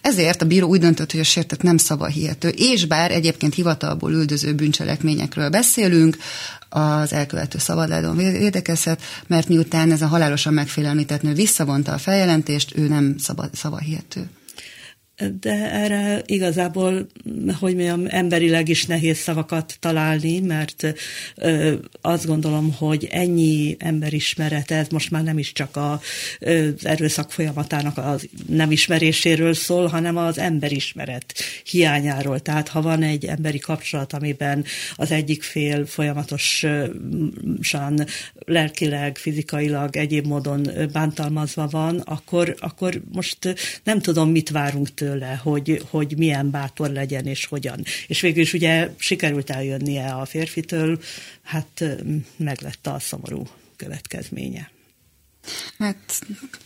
[0.00, 4.54] ezért a bíró úgy döntött, hogy a sértett nem szavahihető, és bár egyébként hivatalból üldöző
[4.54, 6.16] bűncselekményekről beszélünk,
[6.68, 12.88] az elkövető szabadlábon védekezhet, mert miután ez a halálosan megfélemlített nő visszavonta a feljelentést, ő
[12.88, 13.16] nem
[13.52, 14.30] szavahihető
[15.40, 17.06] de erre igazából,
[17.60, 20.94] hogy mondjam, emberileg is nehéz szavakat találni, mert
[21.36, 26.00] ö, azt gondolom, hogy ennyi emberismeret, ez most már nem is csak a,
[26.40, 32.40] az erőszak folyamatának az nem ismeréséről szól, hanem az emberismeret hiányáról.
[32.40, 34.64] Tehát ha van egy emberi kapcsolat, amiben
[34.96, 36.96] az egyik fél folyamatosan
[38.44, 45.82] lelkileg, fizikailag, egyéb módon bántalmazva van, akkor, akkor most nem tudom, mit várunk tőle, hogy,
[45.90, 47.84] hogy milyen bátor legyen és hogyan.
[48.06, 50.98] És végül is ugye sikerült eljönnie a férfitől,
[51.42, 51.84] hát
[52.36, 54.70] meg lett a szomorú következménye.
[55.78, 56.20] Hát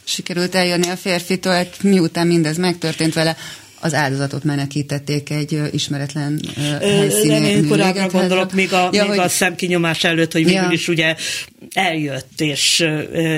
[0.04, 3.36] sikerült eljönni a férfitől, hát miután mindez megtörtént vele,
[3.80, 6.40] az áldozatot menekítették egy ismeretlen
[6.80, 7.42] helyszínen.
[7.42, 9.18] Én korábban gondolok, még a, ja, még hogy...
[9.18, 10.68] a szemkinyomás előtt, hogy ja.
[10.70, 11.16] is ugye
[11.74, 12.86] eljött, és,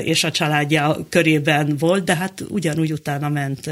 [0.05, 3.71] és a családja körében volt, de hát ugyanúgy utána ment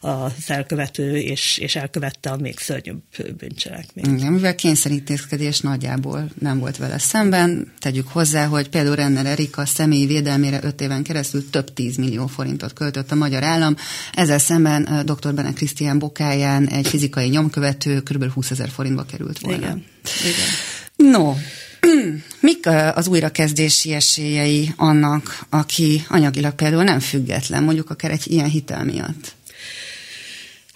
[0.00, 3.02] az elkövető, és, és elkövette a még szörnyűbb
[3.38, 4.20] bűncselekményt.
[4.20, 10.06] Igen, mivel kényszerítészkedés nagyjából nem volt vele szemben, tegyük hozzá, hogy például Renner Erika személyi
[10.06, 13.76] védelmére öt éven keresztül több tízmillió forintot költött a magyar állam,
[14.14, 15.34] ezzel szemben dr.
[15.34, 18.32] Bene Krisztián bokáján egy fizikai nyomkövető kb.
[18.32, 19.58] 20 ezer forintba került volna.
[19.58, 19.84] Igen.
[20.20, 21.10] Igen.
[21.10, 21.34] No,
[22.40, 28.84] Mik az újrakezdési esélyei annak, aki anyagilag például nem független, mondjuk akár egy ilyen hitel
[28.84, 29.34] miatt?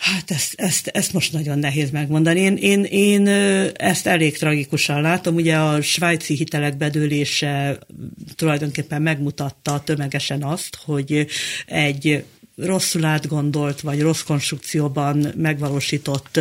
[0.04, 2.40] Hát ezt, ezt, ezt most nagyon nehéz megmondani.
[2.40, 3.26] Én, én, én
[3.76, 5.34] ezt elég tragikusan látom.
[5.34, 7.78] Ugye a svájci hitelek bedőlése
[8.34, 11.26] tulajdonképpen megmutatta tömegesen azt, hogy
[11.66, 12.24] egy
[12.56, 16.40] rosszul átgondolt vagy rossz konstrukcióban megvalósított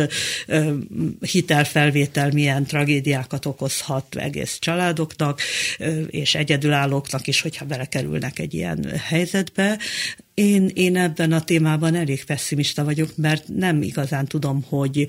[1.20, 5.40] hitelfelvétel milyen tragédiákat okozhat egész családoknak,
[6.06, 9.78] és egyedülállóknak is, hogyha belekerülnek egy ilyen helyzetbe.
[10.34, 15.06] Én, én ebben a témában elég pessimista vagyok, mert nem igazán tudom, hogy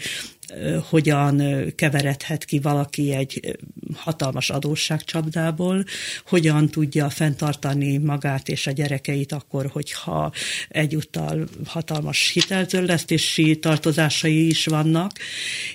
[0.89, 1.41] hogyan
[1.75, 3.57] keveredhet ki valaki egy
[3.93, 5.83] hatalmas adósságcsapdából,
[6.25, 10.31] hogyan tudja fenntartani magát és a gyerekeit akkor, hogyha
[10.69, 15.11] egyúttal hatalmas hiteltörlesztési tartozásai is vannak,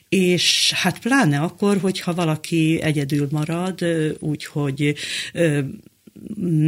[0.09, 3.85] és hát pláne akkor, hogyha valaki egyedül marad,
[4.19, 4.95] úgyhogy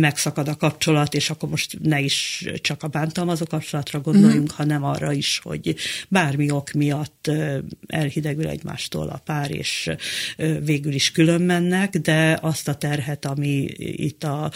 [0.01, 4.57] megszakad a kapcsolat, és akkor most ne is csak a bántalmazó kapcsolatra gondoljunk, mm.
[4.57, 5.75] hanem arra is, hogy
[6.09, 7.31] bármi ok miatt
[7.87, 9.91] elhidegül egymástól a pár, és
[10.65, 14.53] végül is külön mennek, de azt a terhet, ami itt a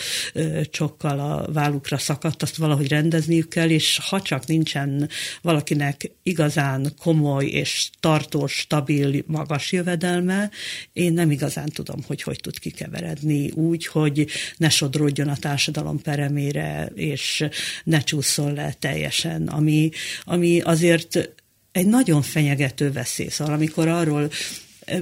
[0.71, 5.09] csokkal a vállukra szakadt, azt valahogy rendezniük kell, és ha csak nincsen
[5.43, 10.51] valakinek igazán komoly és tartós, stabil, magas jövedelme,
[10.93, 16.91] én nem igazán tudom, hogy hogy tud kikeveredni úgy, hogy ne sodródjon a társadalom peremére,
[16.95, 17.45] és
[17.85, 19.91] ne csúszol le teljesen, ami,
[20.25, 21.31] ami azért
[21.73, 23.29] egy nagyon fenyegető veszély.
[23.29, 24.31] Szóval amikor arról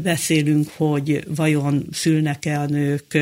[0.03, 3.18] beszélünk, hogy vajon szülnek-e a nők,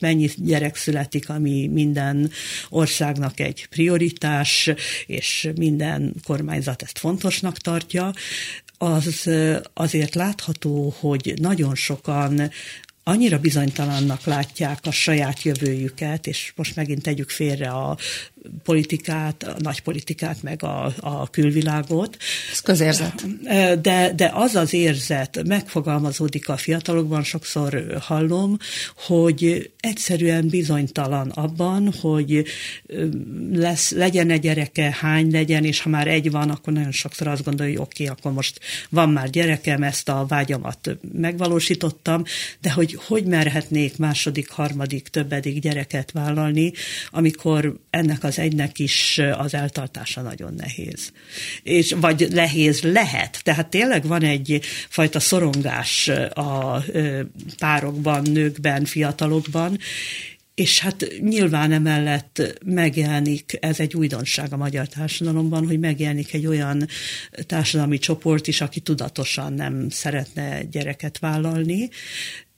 [0.00, 2.30] mennyi gyerek születik, ami minden
[2.68, 4.70] országnak egy prioritás,
[5.06, 8.12] és minden kormányzat ezt fontosnak tartja,
[8.78, 9.30] az
[9.74, 12.50] azért látható, hogy nagyon sokan
[13.08, 17.96] annyira bizonytalannak látják a saját jövőjüket, és most megint tegyük félre a
[18.62, 22.16] politikát, a nagy politikát, meg a, a külvilágot.
[22.52, 23.24] Ez közérzet.
[23.80, 28.56] De, de az az érzet megfogalmazódik a fiatalokban, sokszor hallom,
[28.96, 32.44] hogy egyszerűen bizonytalan abban, hogy
[33.52, 37.44] lesz, legyen egy gyereke, hány legyen, és ha már egy van, akkor nagyon sokszor azt
[37.44, 42.22] gondolja, hogy oké, okay, akkor most van már gyerekem, ezt a vágyamat megvalósítottam,
[42.60, 46.72] de hogy hogy merhetnék második, harmadik, többedik gyereket vállalni,
[47.10, 51.12] amikor ennek az egynek is az eltartása nagyon nehéz.
[51.62, 53.40] És, vagy nehéz lehet.
[53.42, 56.82] Tehát tényleg van egy fajta szorongás a
[57.58, 59.78] párokban, nőkben, fiatalokban,
[60.58, 66.88] és hát nyilván emellett megjelenik, ez egy újdonság a magyar társadalomban, hogy megjelenik egy olyan
[67.46, 71.88] társadalmi csoport is, aki tudatosan nem szeretne gyereket vállalni,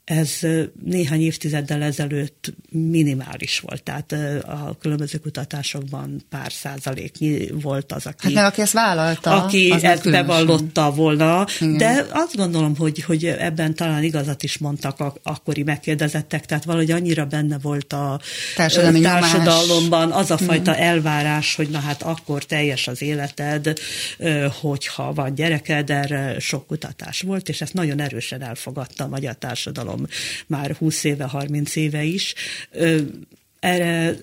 [0.05, 0.39] ez
[0.85, 4.13] néhány évtizeddel ezelőtt minimális volt, tehát
[4.47, 10.11] a különböző kutatásokban pár százaléknyi volt az, aki, hát mert aki ezt vállalta, aki ezt
[10.11, 11.77] bevallotta volna, Igen.
[11.77, 16.91] de azt gondolom, hogy, hogy ebben talán igazat is mondtak a, akkori megkérdezettek, tehát valahogy
[16.91, 18.21] annyira benne volt a
[18.57, 20.83] Társadalmi társadalomban az a fajta Igen.
[20.83, 23.79] elvárás, hogy na hát akkor teljes az életed,
[24.61, 30.00] hogyha van gyereked, erre sok kutatás volt, és ezt nagyon erősen elfogadta a magyar társadalom
[30.47, 32.35] már 20 éve, 30 éve is.
[33.61, 34.17] Erre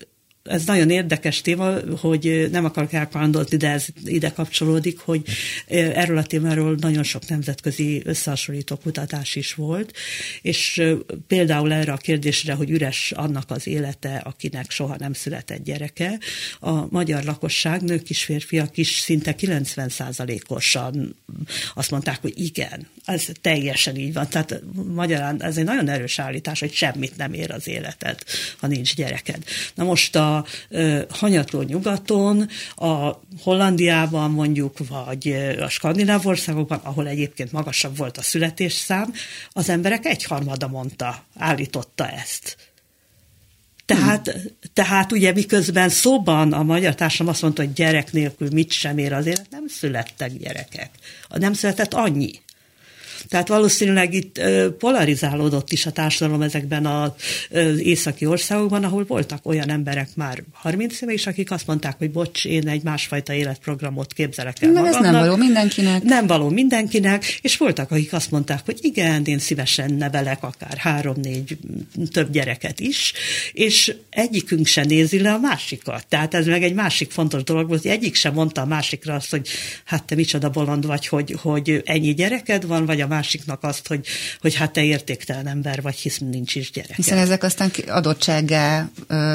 [0.48, 5.22] ez nagyon érdekes téma, hogy nem akarok elkalandolni, de ez ide kapcsolódik, hogy
[5.66, 9.96] erről a témáról nagyon sok nemzetközi összehasonlító kutatás is volt,
[10.42, 10.82] és
[11.26, 16.18] például erre a kérdésre, hogy üres annak az élete, akinek soha nem született gyereke,
[16.60, 21.16] a magyar lakosság, nők is, férfiak is szinte 90% osan
[21.74, 24.28] azt mondták, hogy igen, ez teljesen így van.
[24.28, 24.62] Tehát
[24.94, 28.22] magyarán ez egy nagyon erős állítás, hogy semmit nem ér az életed,
[28.56, 29.44] ha nincs gyereked.
[29.74, 30.37] Na most a
[31.10, 35.28] hanyatló nyugaton, a Hollandiában mondjuk, vagy
[35.60, 39.12] a skandináv országokban, ahol egyébként magasabb volt a születésszám,
[39.52, 42.56] az emberek egyharmada mondta, állította ezt.
[43.88, 44.42] Tehát, hmm.
[44.72, 49.12] tehát ugye miközben szóban a magyar társadalom azt mondta, hogy gyerek nélkül mit sem ér
[49.12, 50.90] az élet, nem születtek gyerekek.
[51.28, 52.30] Nem született annyi.
[53.28, 54.40] Tehát valószínűleg itt
[54.78, 57.12] polarizálódott is a társadalom ezekben az
[57.78, 62.44] északi országokban, ahol voltak olyan emberek már 30 éve is, akik azt mondták, hogy bocs,
[62.44, 64.94] én egy másfajta életprogramot képzelek el magamnak.
[64.94, 66.02] ez nem való mindenkinek.
[66.02, 71.58] Nem való mindenkinek, és voltak, akik azt mondták, hogy igen, én szívesen nevelek akár három-négy
[72.12, 73.12] több gyereket is,
[73.52, 76.06] és egyikünk se nézi le a másikat.
[76.06, 79.30] Tehát ez meg egy másik fontos dolog volt, hogy egyik sem mondta a másikra azt,
[79.30, 79.48] hogy
[79.84, 84.06] hát te micsoda bolond vagy, hogy, hogy ennyi gyereked van, vagy a másiknak azt, hogy,
[84.40, 86.96] hogy hát te értéktelen ember vagy, hisz nincs is gyerek.
[86.96, 88.90] Hiszen ezek aztán adottsággá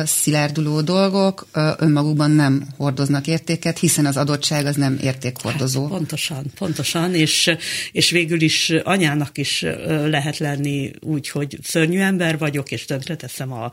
[0.06, 5.82] szilárduló dolgok önmagukban nem hordoznak értéket, hiszen az adottság az nem értékhordozó.
[5.82, 7.56] Hát, pontosan, pontosan, és,
[7.92, 13.72] és végül is anyának is lehet lenni úgy, hogy szörnyű ember vagyok, és tönkreteszem a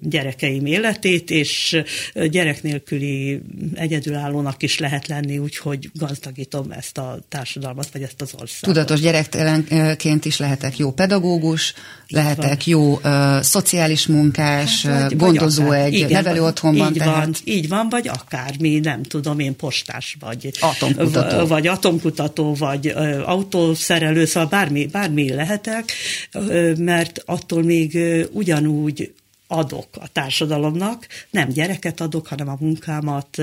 [0.00, 1.82] gyerekeim életét, és
[2.14, 3.40] gyerek nélküli
[3.74, 8.74] egyedülállónak is lehet lenni úgy, hogy gazdagítom ezt a társadalmat, vagy ezt az országot.
[8.74, 11.74] Tudatos gyerek gyerektelenként is lehetek jó pedagógus,
[12.08, 16.92] lehetek jó uh, szociális munkás, hát, vagy, gondozó vagy egy igen, nevelő otthonban.
[16.92, 17.16] Így tehát...
[17.16, 20.50] van, így van, vagy akármi, nem tudom, én postás vagy.
[20.60, 21.46] Atomkutató.
[21.46, 25.92] Vagy atomkutató, vagy uh, autószerelő, szóval bármi, bármi lehetek,
[26.34, 29.12] uh, mert attól még uh, ugyanúgy
[29.46, 33.36] adok a társadalomnak, nem gyereket adok, hanem a munkámat,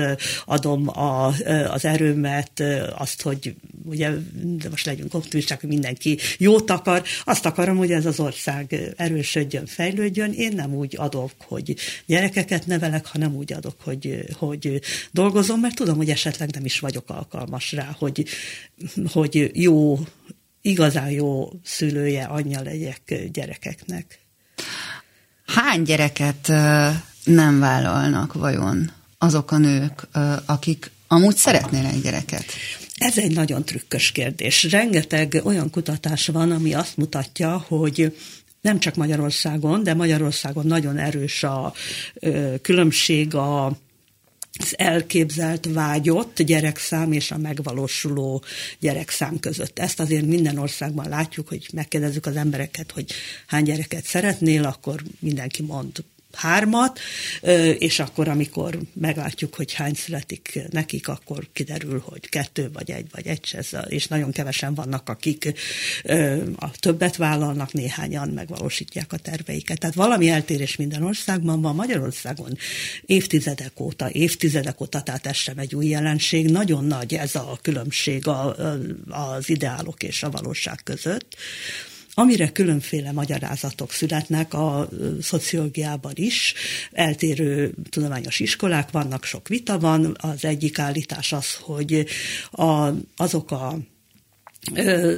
[0.44, 1.26] adom a,
[1.70, 2.62] az erőmet,
[2.96, 4.10] azt, hogy ugye,
[4.42, 9.66] de most legyünk optimisták, hogy mindenki jót akar, azt akarom, hogy ez az ország erősödjön,
[9.66, 15.74] fejlődjön, én nem úgy adok, hogy gyerekeket nevelek, hanem úgy adok, hogy, hogy dolgozom, mert
[15.74, 18.24] tudom, hogy esetleg nem is vagyok alkalmas rá, hogy,
[19.12, 19.98] hogy jó,
[20.60, 24.18] igazán jó szülője, anyja legyek gyerekeknek.
[25.46, 26.48] Hány gyereket
[27.24, 30.08] nem vállalnak vajon azok a nők,
[30.46, 32.44] akik amúgy szeretnének gyereket?
[32.96, 34.62] Ez egy nagyon trükkös kérdés.
[34.62, 38.16] Rengeteg olyan kutatás van, ami azt mutatja, hogy
[38.60, 41.72] nem csak Magyarországon, de Magyarországon nagyon erős a
[42.14, 43.76] ö, különbség a
[44.58, 48.42] az elképzelt vágyott gyerekszám és a megvalósuló
[48.78, 49.78] gyerekszám között.
[49.78, 53.12] Ezt azért minden országban látjuk, hogy megkérdezzük az embereket, hogy
[53.46, 56.98] hány gyereket szeretnél, akkor mindenki mond hármat,
[57.78, 63.26] és akkor, amikor meglátjuk, hogy hány születik nekik, akkor kiderül, hogy kettő vagy egy, vagy
[63.26, 63.56] egy,
[63.88, 65.52] és nagyon kevesen vannak, akik
[66.56, 69.78] a többet vállalnak, néhányan megvalósítják a terveiket.
[69.78, 72.56] Tehát valami eltérés minden országban van, Magyarországon
[73.06, 78.26] évtizedek óta, évtizedek óta, tehát ez sem egy új jelenség, nagyon nagy ez a különbség
[79.08, 81.36] az ideálok és a valóság között
[82.14, 84.88] amire különféle magyarázatok születnek a
[85.20, 86.54] szociológiában is.
[86.92, 90.16] Eltérő tudományos iskolák vannak, sok vita van.
[90.20, 92.06] Az egyik állítás az, hogy
[92.50, 93.78] a, azok a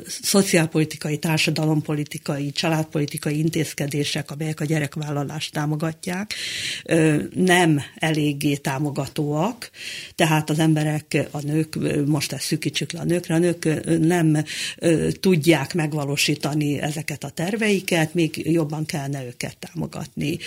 [0.06, 6.34] szociálpolitikai, társadalompolitikai, családpolitikai intézkedések, amelyek a gyerekvállalást támogatják,
[7.34, 9.70] nem eléggé támogatóak,
[10.14, 14.44] tehát az emberek, a nők, most ezt szűkítsük le a nőkre, a nők nem
[15.20, 20.38] tudják megvalósítani ezeket a terveiket, még jobban kellene őket támogatni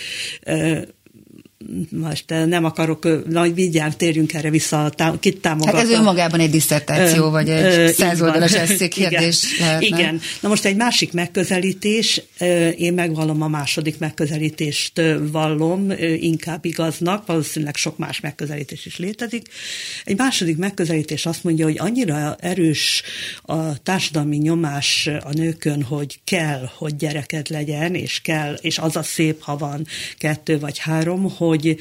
[1.90, 5.74] most nem akarok, nagy vigyánk térjünk erre vissza, kit támogat.
[5.74, 9.44] Hát ez önmagában egy diszertáció, vagy egy százoldalas eszé kérdés
[9.78, 10.20] igen.
[10.40, 12.22] Na most egy másik megközelítés,
[12.76, 19.48] én megvallom a második megközelítést vallom, inkább igaznak, valószínűleg sok más megközelítés is létezik.
[20.04, 23.02] Egy második megközelítés azt mondja, hogy annyira erős
[23.42, 29.02] a társadalmi nyomás a nőkön, hogy kell, hogy gyereket legyen, és kell, és az a
[29.02, 29.86] szép, ha van
[30.18, 31.76] kettő vagy három, hogy hogy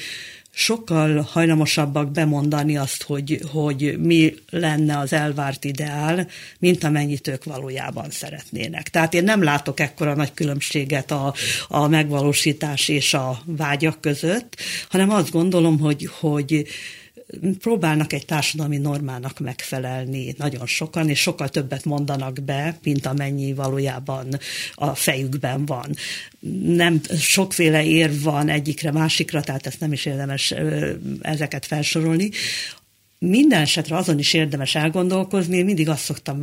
[0.51, 6.27] sokkal hajlamosabbak bemondani azt, hogy, hogy mi lenne az elvárt ideál,
[6.59, 8.89] mint amennyit ők valójában szeretnének.
[8.89, 11.33] Tehát én nem látok ekkora nagy különbséget a,
[11.67, 14.55] a megvalósítás és a vágyak között,
[14.89, 16.67] hanem azt gondolom, hogy, hogy
[17.59, 24.27] próbálnak egy társadalmi normának megfelelni nagyon sokan, és sokkal többet mondanak be, mint amennyi valójában
[24.73, 25.95] a fejükben van.
[26.63, 30.53] Nem sokféle érv van egyikre, másikra, tehát ezt nem is érdemes
[31.21, 32.29] ezeket felsorolni.
[33.19, 36.37] Minden esetre azon is érdemes elgondolkozni, én mindig azt szoktam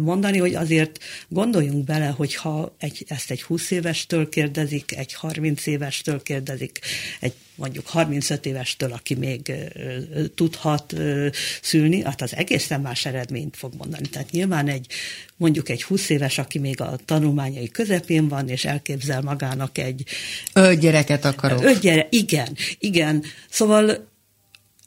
[0.00, 6.22] mondani, hogy azért gondoljunk bele, hogyha egy, ezt egy 20 évestől kérdezik, egy 30 évestől
[6.22, 6.78] kérdezik,
[7.20, 9.52] egy mondjuk 35 évestől, aki még
[10.34, 10.94] tudhat
[11.62, 14.08] szülni, hát az egészen más eredményt fog mondani.
[14.08, 14.86] Tehát nyilván egy
[15.36, 20.04] mondjuk egy 20 éves, aki még a tanulmányai közepén van, és elképzel magának egy...
[20.52, 21.64] Öt gyereket akarok.
[21.64, 23.24] Öt gyere, igen, igen.
[23.50, 24.10] Szóval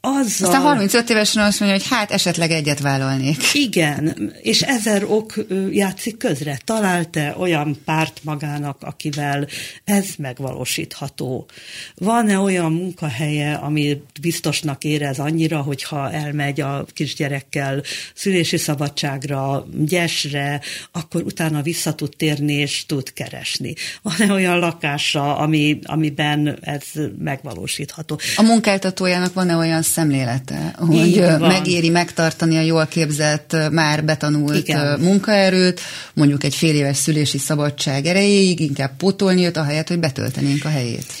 [0.06, 0.48] azzal...
[0.48, 3.36] Aztán 35 évesen azt mondja, hogy hát esetleg egyet vállalnék.
[3.52, 5.34] Igen, és ezer ok
[5.70, 6.58] játszik közre.
[6.64, 9.46] Talált-e olyan párt magának, akivel
[9.84, 11.46] ez megvalósítható?
[11.94, 17.82] Van-e olyan munkahelye, ami biztosnak érez annyira, hogyha elmegy a kisgyerekkel
[18.14, 20.60] szülési szabadságra, gyesre,
[20.92, 23.74] akkor utána vissza tud térni és tud keresni?
[24.02, 26.82] Van-e olyan lakása, ami, amiben ez
[27.18, 28.18] megvalósítható?
[28.36, 35.00] A munkáltatójának van-e olyan szemlélete, hogy megéri megtartani a jól képzett, már betanult Igen.
[35.00, 35.80] munkaerőt,
[36.14, 41.12] mondjuk egy fél éves szülési szabadság erejéig, inkább pótolni őt, ahelyett, hogy betöltenénk a helyét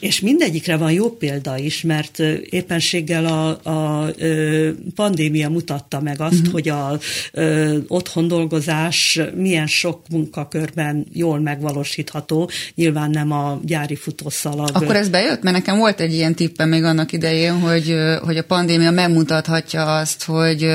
[0.00, 2.18] és mindegyikre van jó példa is, mert
[2.50, 4.10] éppenséggel a, a
[4.94, 6.52] pandémia mutatta meg azt, uh-huh.
[6.52, 6.98] hogy a
[7.32, 14.68] ö, otthon dolgozás milyen sok munkakörben jól megvalósítható, nyilván nem a gyári futószalag.
[14.72, 15.42] Akkor ez bejött?
[15.42, 20.24] Mert nekem volt egy ilyen tippem még annak idején, hogy, hogy a pandémia megmutathatja azt,
[20.24, 20.66] hogy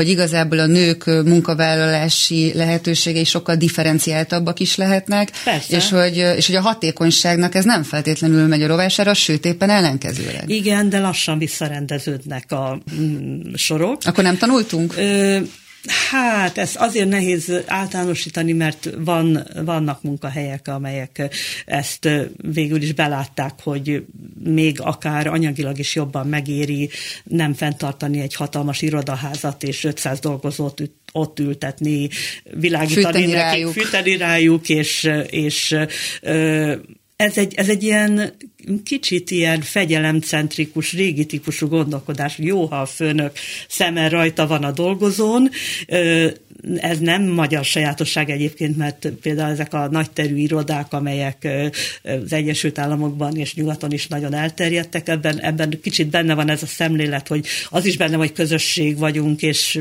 [0.00, 5.76] hogy igazából a nők munkavállalási lehetőségei sokkal differenciáltabbak is lehetnek, Persze.
[5.76, 10.44] és hogy, és hogy a hatékonyságnak ez nem feltétlenül megy a rovására, sőt éppen ellenkezőleg.
[10.46, 14.00] Igen, de lassan visszarendeződnek a mm, sorok.
[14.04, 14.94] Akkor nem tanultunk?
[14.96, 15.38] Ö,
[15.86, 21.28] Hát, ez azért nehéz általánosítani, mert van, vannak munkahelyek, amelyek
[21.66, 24.04] ezt végül is belátták, hogy
[24.44, 26.90] még akár anyagilag is jobban megéri
[27.24, 32.08] nem fenntartani egy hatalmas irodaházat és 500 dolgozót ott ültetni,
[32.54, 33.72] világítani fűteni nekik, rájuk.
[33.72, 35.76] fűteni rájuk, és, és
[37.16, 38.36] ez egy, ez egy ilyen
[38.84, 43.32] kicsit ilyen fegyelemcentrikus, régi típusú gondolkodás, jó, ha a főnök
[43.68, 45.50] szeme rajta van a dolgozón,
[46.76, 51.48] ez nem magyar sajátosság egyébként, mert például ezek a nagyterű irodák, amelyek
[52.02, 56.66] az Egyesült Államokban és nyugaton is nagyon elterjedtek, ebben, ebben kicsit benne van ez a
[56.66, 59.80] szemlélet, hogy az is benne, hogy közösség vagyunk, és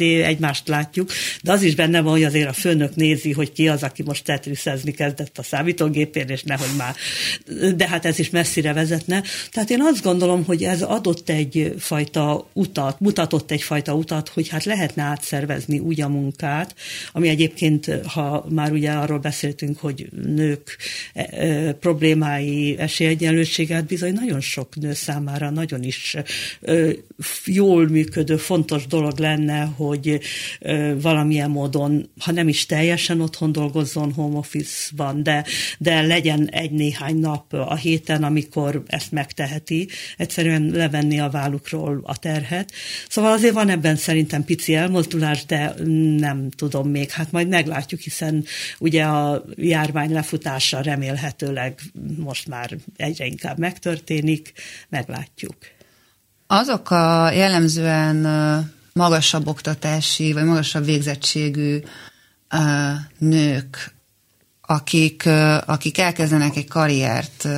[0.00, 1.10] egymást látjuk,
[1.42, 4.24] de az is benne van, hogy azért a főnök nézi, hogy ki az, aki most
[4.24, 6.94] tetriszezni kezdett a számítógépén, és nehogy már.
[7.76, 9.22] De hát ez is messzire vezetne.
[9.50, 15.02] Tehát én azt gondolom, hogy ez adott egyfajta utat, mutatott egyfajta utat, hogy hát lehetne
[15.02, 16.74] átszervezni úgy a munkát,
[17.12, 20.78] ami egyébként, ha már ugye arról beszéltünk, hogy nők
[21.14, 26.16] e, e, problémái, esélyegyenlőséget bizony nagyon sok nő számára nagyon is
[26.60, 26.74] e,
[27.44, 30.20] jól működő, fontos dolog lenne, hogy
[31.00, 35.44] valamilyen módon, ha nem is teljesen otthon dolgozzon home office-ban, de,
[35.78, 42.72] de legyen egy-néhány nap a héten, amikor ezt megteheti, egyszerűen levenni a vállukról a terhet.
[43.08, 45.74] Szóval azért van ebben szerintem pici elmozdulás, de
[46.18, 48.44] nem tudom még, hát majd meglátjuk, hiszen
[48.78, 51.80] ugye a járvány lefutása remélhetőleg
[52.16, 54.52] most már egyre inkább megtörténik,
[54.88, 55.56] meglátjuk.
[56.46, 58.16] Azok a jellemzően
[58.92, 61.78] magasabb oktatási, vagy magasabb végzettségű
[63.18, 63.96] nők,
[64.70, 65.28] akik,
[65.66, 67.48] akik elkezdenek egy karriert,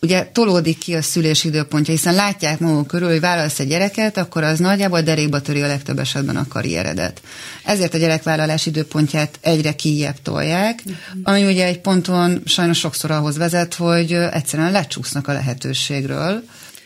[0.00, 4.42] ugye tolódik ki a szülés időpontja, hiszen látják maguk körül, hogy válasz egy gyereket, akkor
[4.42, 7.20] az nagyjából derékba töri a legtöbb esetben a karrieredet.
[7.64, 10.82] Ezért a gyerekvállalás időpontját egyre kijebb tolják,
[11.22, 16.42] ami ugye egy ponton sajnos sokszor ahhoz vezet, hogy egyszerűen lecsúsznak a lehetőségről,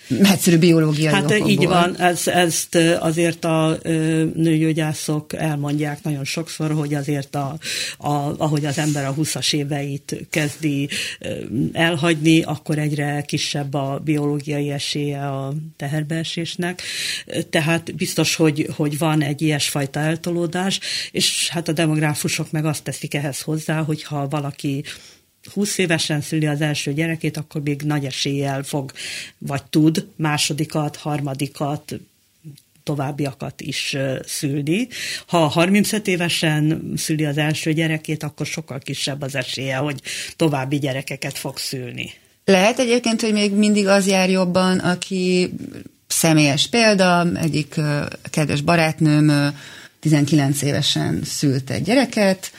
[0.08, 1.48] egyszerű biológiai Hát okokból.
[1.48, 3.78] így van, ez, ezt azért a
[4.34, 7.56] nőgyógyászok elmondják nagyon sokszor, hogy azért a,
[7.98, 10.88] a, ahogy az ember a 20-as éveit kezdi
[11.72, 16.82] elhagyni, akkor egyre kisebb a biológiai esélye a teherbeesésnek.
[17.50, 20.80] Tehát biztos, hogy, hogy van egy ilyesfajta eltolódás,
[21.10, 24.84] és hát a demográfusok meg azt teszik ehhez hozzá, hogyha valaki
[25.52, 28.92] 20 évesen szüli az első gyerekét, akkor még nagy eséllyel fog,
[29.38, 31.94] vagy tud másodikat, harmadikat,
[32.82, 34.88] továbbiakat is szülni.
[35.26, 40.00] Ha 35 évesen szüli az első gyerekét, akkor sokkal kisebb az esélye, hogy
[40.36, 42.12] további gyerekeket fog szülni.
[42.44, 45.50] Lehet egyébként, hogy még mindig az jár jobban, aki
[46.06, 47.74] személyes példa, egyik
[48.30, 49.54] kedves barátnőm
[50.00, 52.52] 19 évesen szült egy gyereket,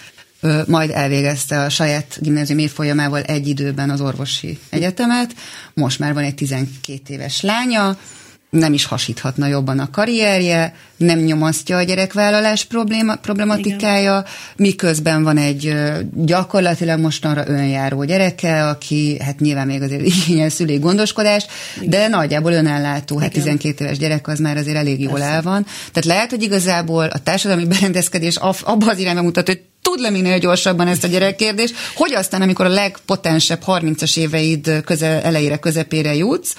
[0.68, 5.36] majd elvégezte a saját gimnázium évfolyamával egy időben az orvosi egyetemet.
[5.74, 7.98] Most már van egy 12 éves lánya,
[8.50, 14.26] nem is hasíthatna jobban a karrierje, nem nyomasztja a gyerekvállalás probléma, problematikája, Igen.
[14.56, 15.74] miközben van egy
[16.14, 21.90] gyakorlatilag mostanra önjáró gyereke, aki hát nyilván még azért igényel szülői gondoskodást, Igen.
[21.90, 23.44] de nagyjából önellátó, hát Igen.
[23.44, 25.28] 12 éves gyerek az már azért elég jól Persze.
[25.28, 25.64] el van.
[25.64, 30.40] Tehát lehet, hogy igazából a társadalmi berendezkedés abba az irányba mutat, hogy tud le minél
[30.40, 36.56] gyorsabban ezt a gyerekkérdést, hogy aztán, amikor a legpotensebb 30-as éveid köze, elejére, közepére jutsz,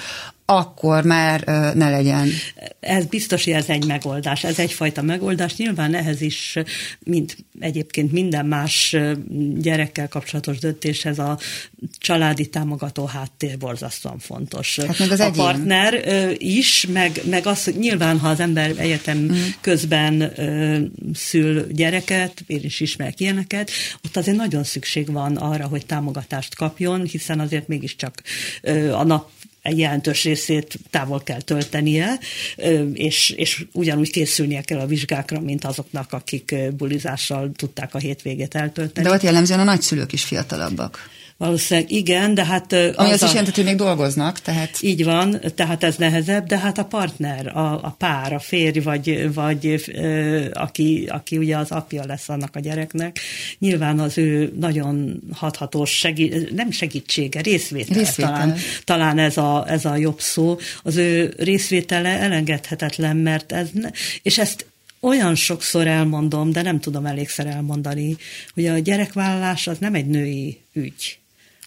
[0.51, 1.45] akkor már
[1.75, 2.29] ne legyen.
[2.81, 4.45] Ez biztos, hogy ez egy megoldás.
[4.45, 5.57] Ez egyfajta megoldás.
[5.57, 6.59] Nyilván ehhez is,
[7.05, 8.97] mint egyébként minden más
[9.55, 11.39] gyerekkel kapcsolatos döntéshez a
[11.99, 14.79] családi támogató háttér borzasztóan fontos.
[14.79, 15.37] Hát meg az a egyén.
[15.37, 16.03] partner
[16.39, 19.31] is, meg, meg az, hogy nyilván, ha az ember egyetem mm.
[19.61, 20.33] közben
[21.15, 23.71] szül gyereket, én is ismerek ilyeneket,
[24.05, 28.23] ott azért nagyon szükség van arra, hogy támogatást kapjon, hiszen azért mégiscsak
[28.93, 29.31] a nap
[29.63, 32.19] egy jelentős részét távol kell töltenie,
[32.93, 39.09] és, és ugyanúgy készülnie kell a vizsgákra, mint azoknak, akik bulizással tudták a hétvégét eltölteni.
[39.09, 41.09] De ott jellemzően a nagyszülők is fiatalabbak.
[41.39, 42.73] Valószínűleg igen, de hát...
[42.73, 44.77] Ami az, az is jelenti, hogy még dolgoznak, tehát...
[44.81, 49.35] Így van, tehát ez nehezebb, de hát a partner, a, a pár, a férj, vagy,
[49.35, 53.19] vagy ö, aki, aki ugye az apja lesz annak a gyereknek,
[53.59, 58.33] nyilván az ő nagyon hathatós, segí, nem segítsége, részvétel, részvétel.
[58.33, 63.91] Talán, talán ez, a, ez a jobb szó, az ő részvétele elengedhetetlen, mert ez, ne,
[64.23, 64.67] és ezt
[65.01, 68.17] olyan sokszor elmondom, de nem tudom elégszer elmondani,
[68.55, 71.19] hogy a gyerekvállalás az nem egy női ügy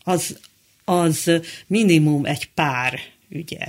[0.03, 0.37] az,
[0.85, 1.31] az
[1.67, 2.99] minimum egy pár
[3.29, 3.67] ügye.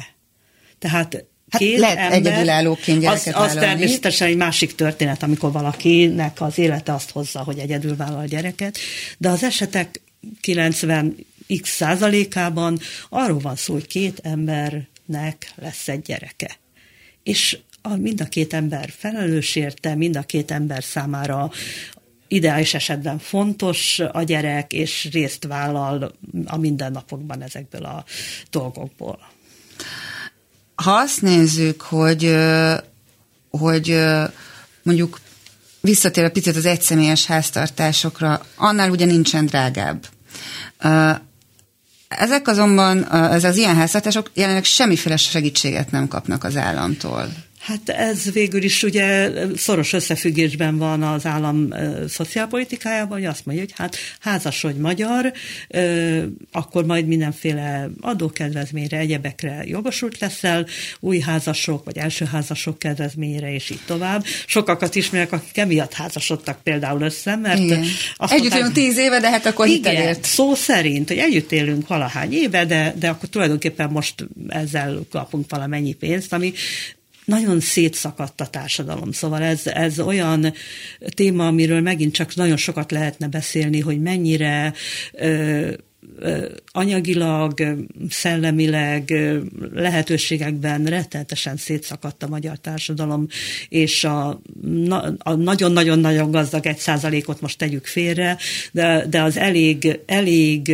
[0.78, 6.40] Tehát Hát két lehet ember, egyedülállóként gyereket az, az természetesen egy másik történet, amikor valakinek
[6.40, 8.78] az élete azt hozza, hogy egyedül vállal gyereket,
[9.18, 10.00] de az esetek
[10.40, 11.16] 90
[11.60, 12.78] x százalékában
[13.08, 16.56] arról van szó, hogy két embernek lesz egy gyereke.
[17.22, 21.50] És a, mind a két ember felelős érte, mind a két ember számára
[22.32, 26.12] ideális esetben fontos a gyerek, és részt vállal
[26.44, 28.04] a mindennapokban ezekből a
[28.50, 29.18] dolgokból.
[30.74, 32.36] Ha azt nézzük, hogy,
[33.50, 33.98] hogy
[34.82, 35.20] mondjuk
[35.80, 40.06] visszatér a picit az egyszemélyes háztartásokra, annál ugye nincsen drágább.
[42.08, 47.32] Ezek azonban, ez az ilyen háztartások jelenleg semmiféle segítséget nem kapnak az államtól.
[47.62, 51.68] Hát ez végül is ugye szoros összefüggésben van az állam
[52.08, 55.32] szociálpolitikájában, hogy azt mondja, hogy hát házasodj magyar,
[56.52, 60.66] akkor majd mindenféle adókedvezményre, egyebekre jogosult leszel,
[61.00, 64.24] új házasok vagy első házasok kedvezményre, és így tovább.
[64.46, 67.84] Sokakat ismerek, akik emiatt házasodtak például össze, mert Igen.
[68.16, 70.24] Azt együtt élünk tíz éve, de hát akkor igen, hitelért.
[70.24, 74.14] szó szerint, hogy együtt élünk valahány éve, de, de akkor tulajdonképpen most
[74.48, 76.52] ezzel kapunk valamennyi pénzt, ami
[77.24, 79.12] nagyon szétszakadt a társadalom.
[79.12, 80.52] Szóval ez, ez olyan
[81.14, 84.72] téma, amiről megint csak nagyon sokat lehetne beszélni, hogy mennyire
[85.12, 85.70] ö,
[86.72, 87.76] anyagilag,
[88.08, 89.12] szellemileg,
[89.72, 93.26] lehetőségekben rettenetesen szétszakadt a magyar társadalom,
[93.68, 94.40] és a,
[95.18, 98.36] a nagyon-nagyon-nagyon gazdag egy százalékot most tegyük félre,
[98.72, 100.72] de, de az elég, elég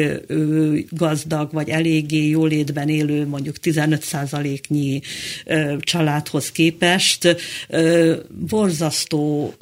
[0.90, 5.00] gazdag, vagy eléggé jólétben élő mondjuk 15 százaléknyi
[5.80, 7.36] családhoz képest
[8.48, 9.54] borzasztó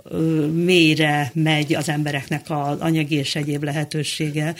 [0.53, 4.55] mélyre megy az embereknek az anyagi és egyéb lehetősége.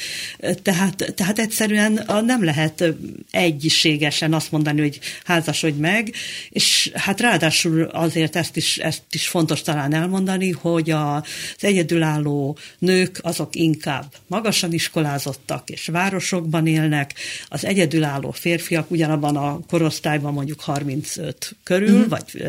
[0.63, 1.39] Tehát tehát
[1.73, 2.85] egyszerűen nem lehet
[3.31, 6.15] egységesen azt mondani, hogy házasodj meg,
[6.49, 11.23] és hát ráadásul azért ezt is, ezt is fontos talán elmondani, hogy az
[11.61, 17.15] egyedülálló nők azok inkább magasan iskolázottak és városokban élnek,
[17.49, 22.09] az egyedülálló férfiak ugyanabban a korosztályban mondjuk 35 körül, mm.
[22.09, 22.43] vagy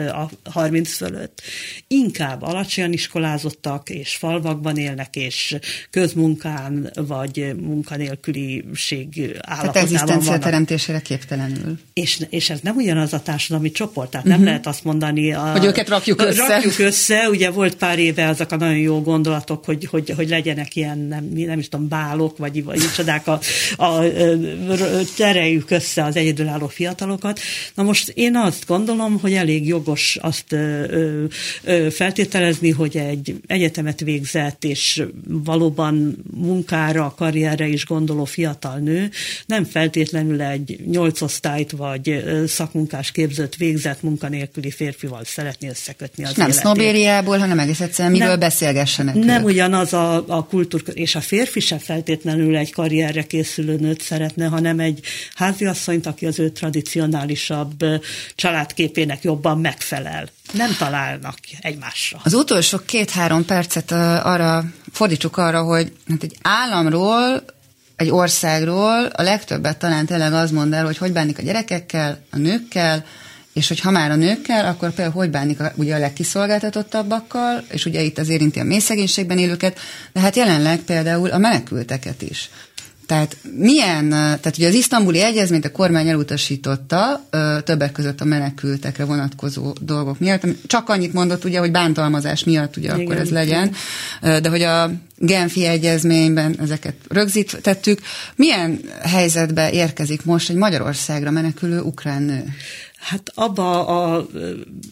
[0.43, 1.41] a 30 fölött,
[1.87, 5.57] inkább alacsonyan iskolázottak és falvakban élnek, és
[5.89, 8.63] közmunkán vagy munkanélküli
[9.15, 11.79] emberiség állapotában Tehát egzisztencia teremtésére képtelenül.
[11.93, 14.41] És, és ez nem ugyanaz a társadalmi csoport, tehát uh-huh.
[14.41, 16.47] nem lehet azt mondani, a, hogy őket rakjuk össze.
[16.47, 20.75] Rakjuk össze, ugye volt pár éve azok a nagyon jó gondolatok, hogy, hogy, hogy legyenek
[20.75, 23.39] ilyen, nem, nem is tudom, bálok, vagy, vagy csodák, a,
[23.77, 24.03] a, a,
[25.17, 27.39] tereljük össze az egyedülálló fiatalokat.
[27.73, 31.23] Na most én azt gondolom, hogy elég jogos azt ö,
[31.63, 38.96] ö, feltételezni, hogy egy egyetemet végzett, és valóban munkára, karrierre is gondoló fiatal nő
[39.45, 46.51] nem feltétlenül egy nyolc osztályt vagy szakmunkás képzött végzett munkanélküli férfival szeretné összekötni az Nem
[46.51, 49.47] sznobériából, hanem egész egyszerűen miről nem, beszélgessenek Nem ők.
[49.47, 54.79] ugyanaz a, a kultúr, és a férfi sem feltétlenül egy karrierre készülő nőt szeretne, hanem
[54.79, 54.99] egy
[55.35, 57.83] háziasszonyt, aki az ő tradicionálisabb
[58.35, 62.19] családképének jobban megfelel nem találnak egymásra.
[62.23, 67.43] Az utolsó két-három percet arra fordítsuk arra, hogy hát egy államról
[67.97, 72.37] egy országról a legtöbbet talán tényleg az mond el, hogy hogy bánik a gyerekekkel, a
[72.37, 73.05] nőkkel,
[73.53, 77.85] és hogy ha már a nőkkel, akkor például hogy bánik a, ugye a legkiszolgáltatottabbakkal, és
[77.85, 79.79] ugye itt az érinti a mély szegénységben élőket,
[80.13, 82.49] de hát jelenleg például a menekülteket is.
[83.07, 87.27] Tehát milyen, tehát ugye az isztambuli egyezményt a kormány elutasította,
[87.63, 90.41] többek között a menekültekre vonatkozó dolgok miatt.
[90.67, 93.71] Csak annyit mondott ugye, hogy bántalmazás miatt ugye Igen, akkor ez legyen,
[94.21, 97.99] de hogy a Genfi egyezményben ezeket rögzítettük.
[98.35, 102.43] Milyen helyzetbe érkezik most egy Magyarországra menekülő ukrán nő?
[102.97, 104.27] Hát abba a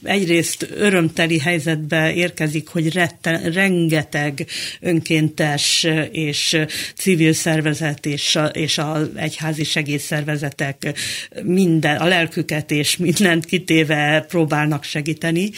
[0.03, 4.47] egyrészt örömteli helyzetbe érkezik, hogy rette, rengeteg
[4.79, 6.57] önkéntes és
[6.95, 10.93] civil szervezet és, a, és a egyházi segélyszervezetek
[11.43, 15.49] minden, a lelküket és mindent kitéve próbálnak segíteni,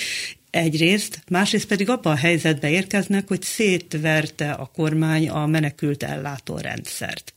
[0.50, 7.34] egyrészt, másrészt pedig abban a helyzetbe érkeznek, hogy szétverte a kormány a menekült ellátórendszert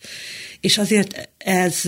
[0.60, 1.82] és azért ez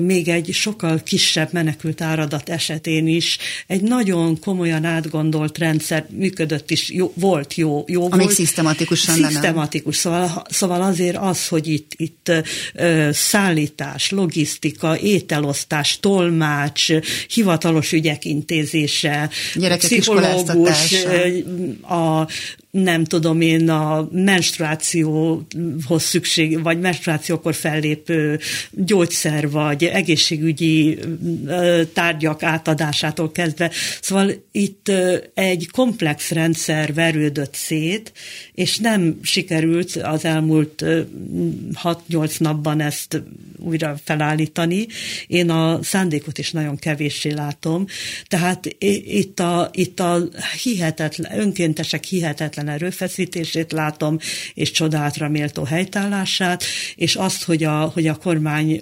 [0.00, 6.90] még egy sokkal kisebb menekült áradat esetén is egy nagyon komolyan átgondolt rendszer működött is,
[6.90, 7.84] jó, volt jó.
[7.86, 12.32] jó Amíg volt, szisztematikusan Szisztematikus, szóval, szóval azért az, hogy itt, itt
[13.10, 16.86] szállítás, logisztika, ételosztás, tolmács,
[17.28, 21.04] hivatalos ügyek intézése, Gyerekek pszichológus,
[21.82, 22.28] a
[22.72, 28.38] nem tudom én, a menstruációhoz szükség, vagy menstruációkor fellépő
[28.70, 30.98] gyógyszer, vagy egészségügyi
[31.92, 33.70] tárgyak átadásától kezdve.
[34.00, 34.92] Szóval itt
[35.34, 38.12] egy komplex rendszer verődött szét,
[38.54, 40.84] és nem sikerült az elmúlt
[41.82, 43.22] 6-8 napban ezt
[43.58, 44.86] újra felállítani.
[45.26, 47.86] Én a szándékot is nagyon kevéssé látom.
[48.24, 50.28] Tehát itt a, itt a
[50.62, 54.18] hihetetlen, önkéntesek hihetetlen erőfeszítését látom,
[54.54, 56.64] és csodálatra méltó helytállását,
[56.96, 58.80] és azt, hogy a, hogy a kormány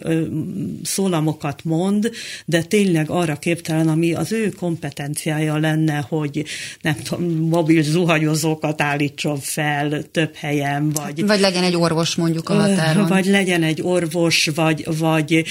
[0.83, 2.11] szólamokat mond,
[2.45, 6.45] de tényleg arra képtelen, ami az ő kompetenciája lenne, hogy
[6.81, 11.26] nem tudom, mobil zuhanyozókat állítson fel több helyen, vagy...
[11.26, 13.07] Vagy legyen egy orvos mondjuk a határon.
[13.07, 15.45] Vagy legyen egy orvos, vagy vagy, vagy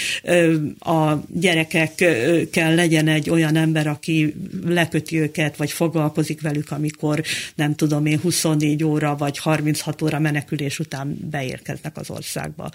[0.80, 7.22] a gyerekekkel legyen egy olyan ember, aki leköti őket, vagy foglalkozik velük, amikor
[7.56, 12.72] nem tudom én 24 óra vagy 36 óra menekülés után beérkeznek az országba.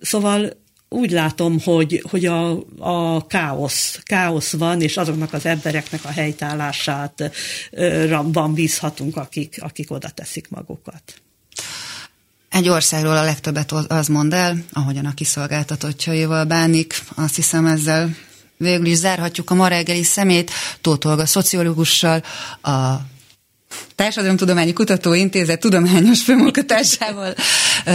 [0.00, 6.10] Szóval úgy látom, hogy, hogy a, a káosz, káosz van, és azoknak az embereknek a
[6.10, 7.30] helytállását
[8.24, 11.02] van bízhatunk, akik, akik oda teszik magukat.
[12.48, 17.02] Egy országról a legtöbbet az mond el, ahogyan a kiszolgáltatottjaival bánik.
[17.14, 18.16] Azt hiszem ezzel
[18.56, 20.50] végül is zárhatjuk a ma reggeli szemét
[20.80, 22.22] Tóth Olga szociológussal,
[22.62, 22.96] a
[23.94, 27.34] Társadalomtudományi Kutatóintézet tudományos főmunkatársával.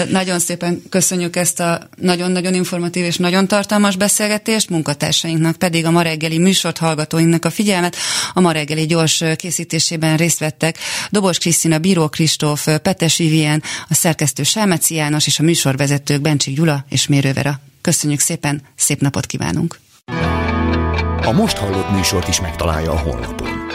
[0.09, 6.01] Nagyon szépen köszönjük ezt a nagyon-nagyon informatív és nagyon tartalmas beszélgetést, munkatársainknak pedig a ma
[6.01, 7.95] reggeli műsort hallgatóinknak a figyelmet.
[8.33, 10.77] A ma reggeli gyors készítésében részt vettek
[11.09, 16.85] Dobos Krisztina, Bíró Kristóf, Petes Vivien, a szerkesztő Sámeci János és a műsorvezetők Bencsik Gyula
[16.89, 17.59] és Mérővera.
[17.81, 19.79] Köszönjük szépen, szép napot kívánunk!
[21.23, 23.66] A most hallott műsort is megtalálja a honlapon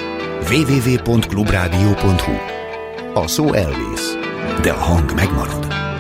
[0.49, 2.33] www.clubradio.hu
[3.15, 4.17] A szó elvész,
[4.63, 5.92] de a hang megmarad.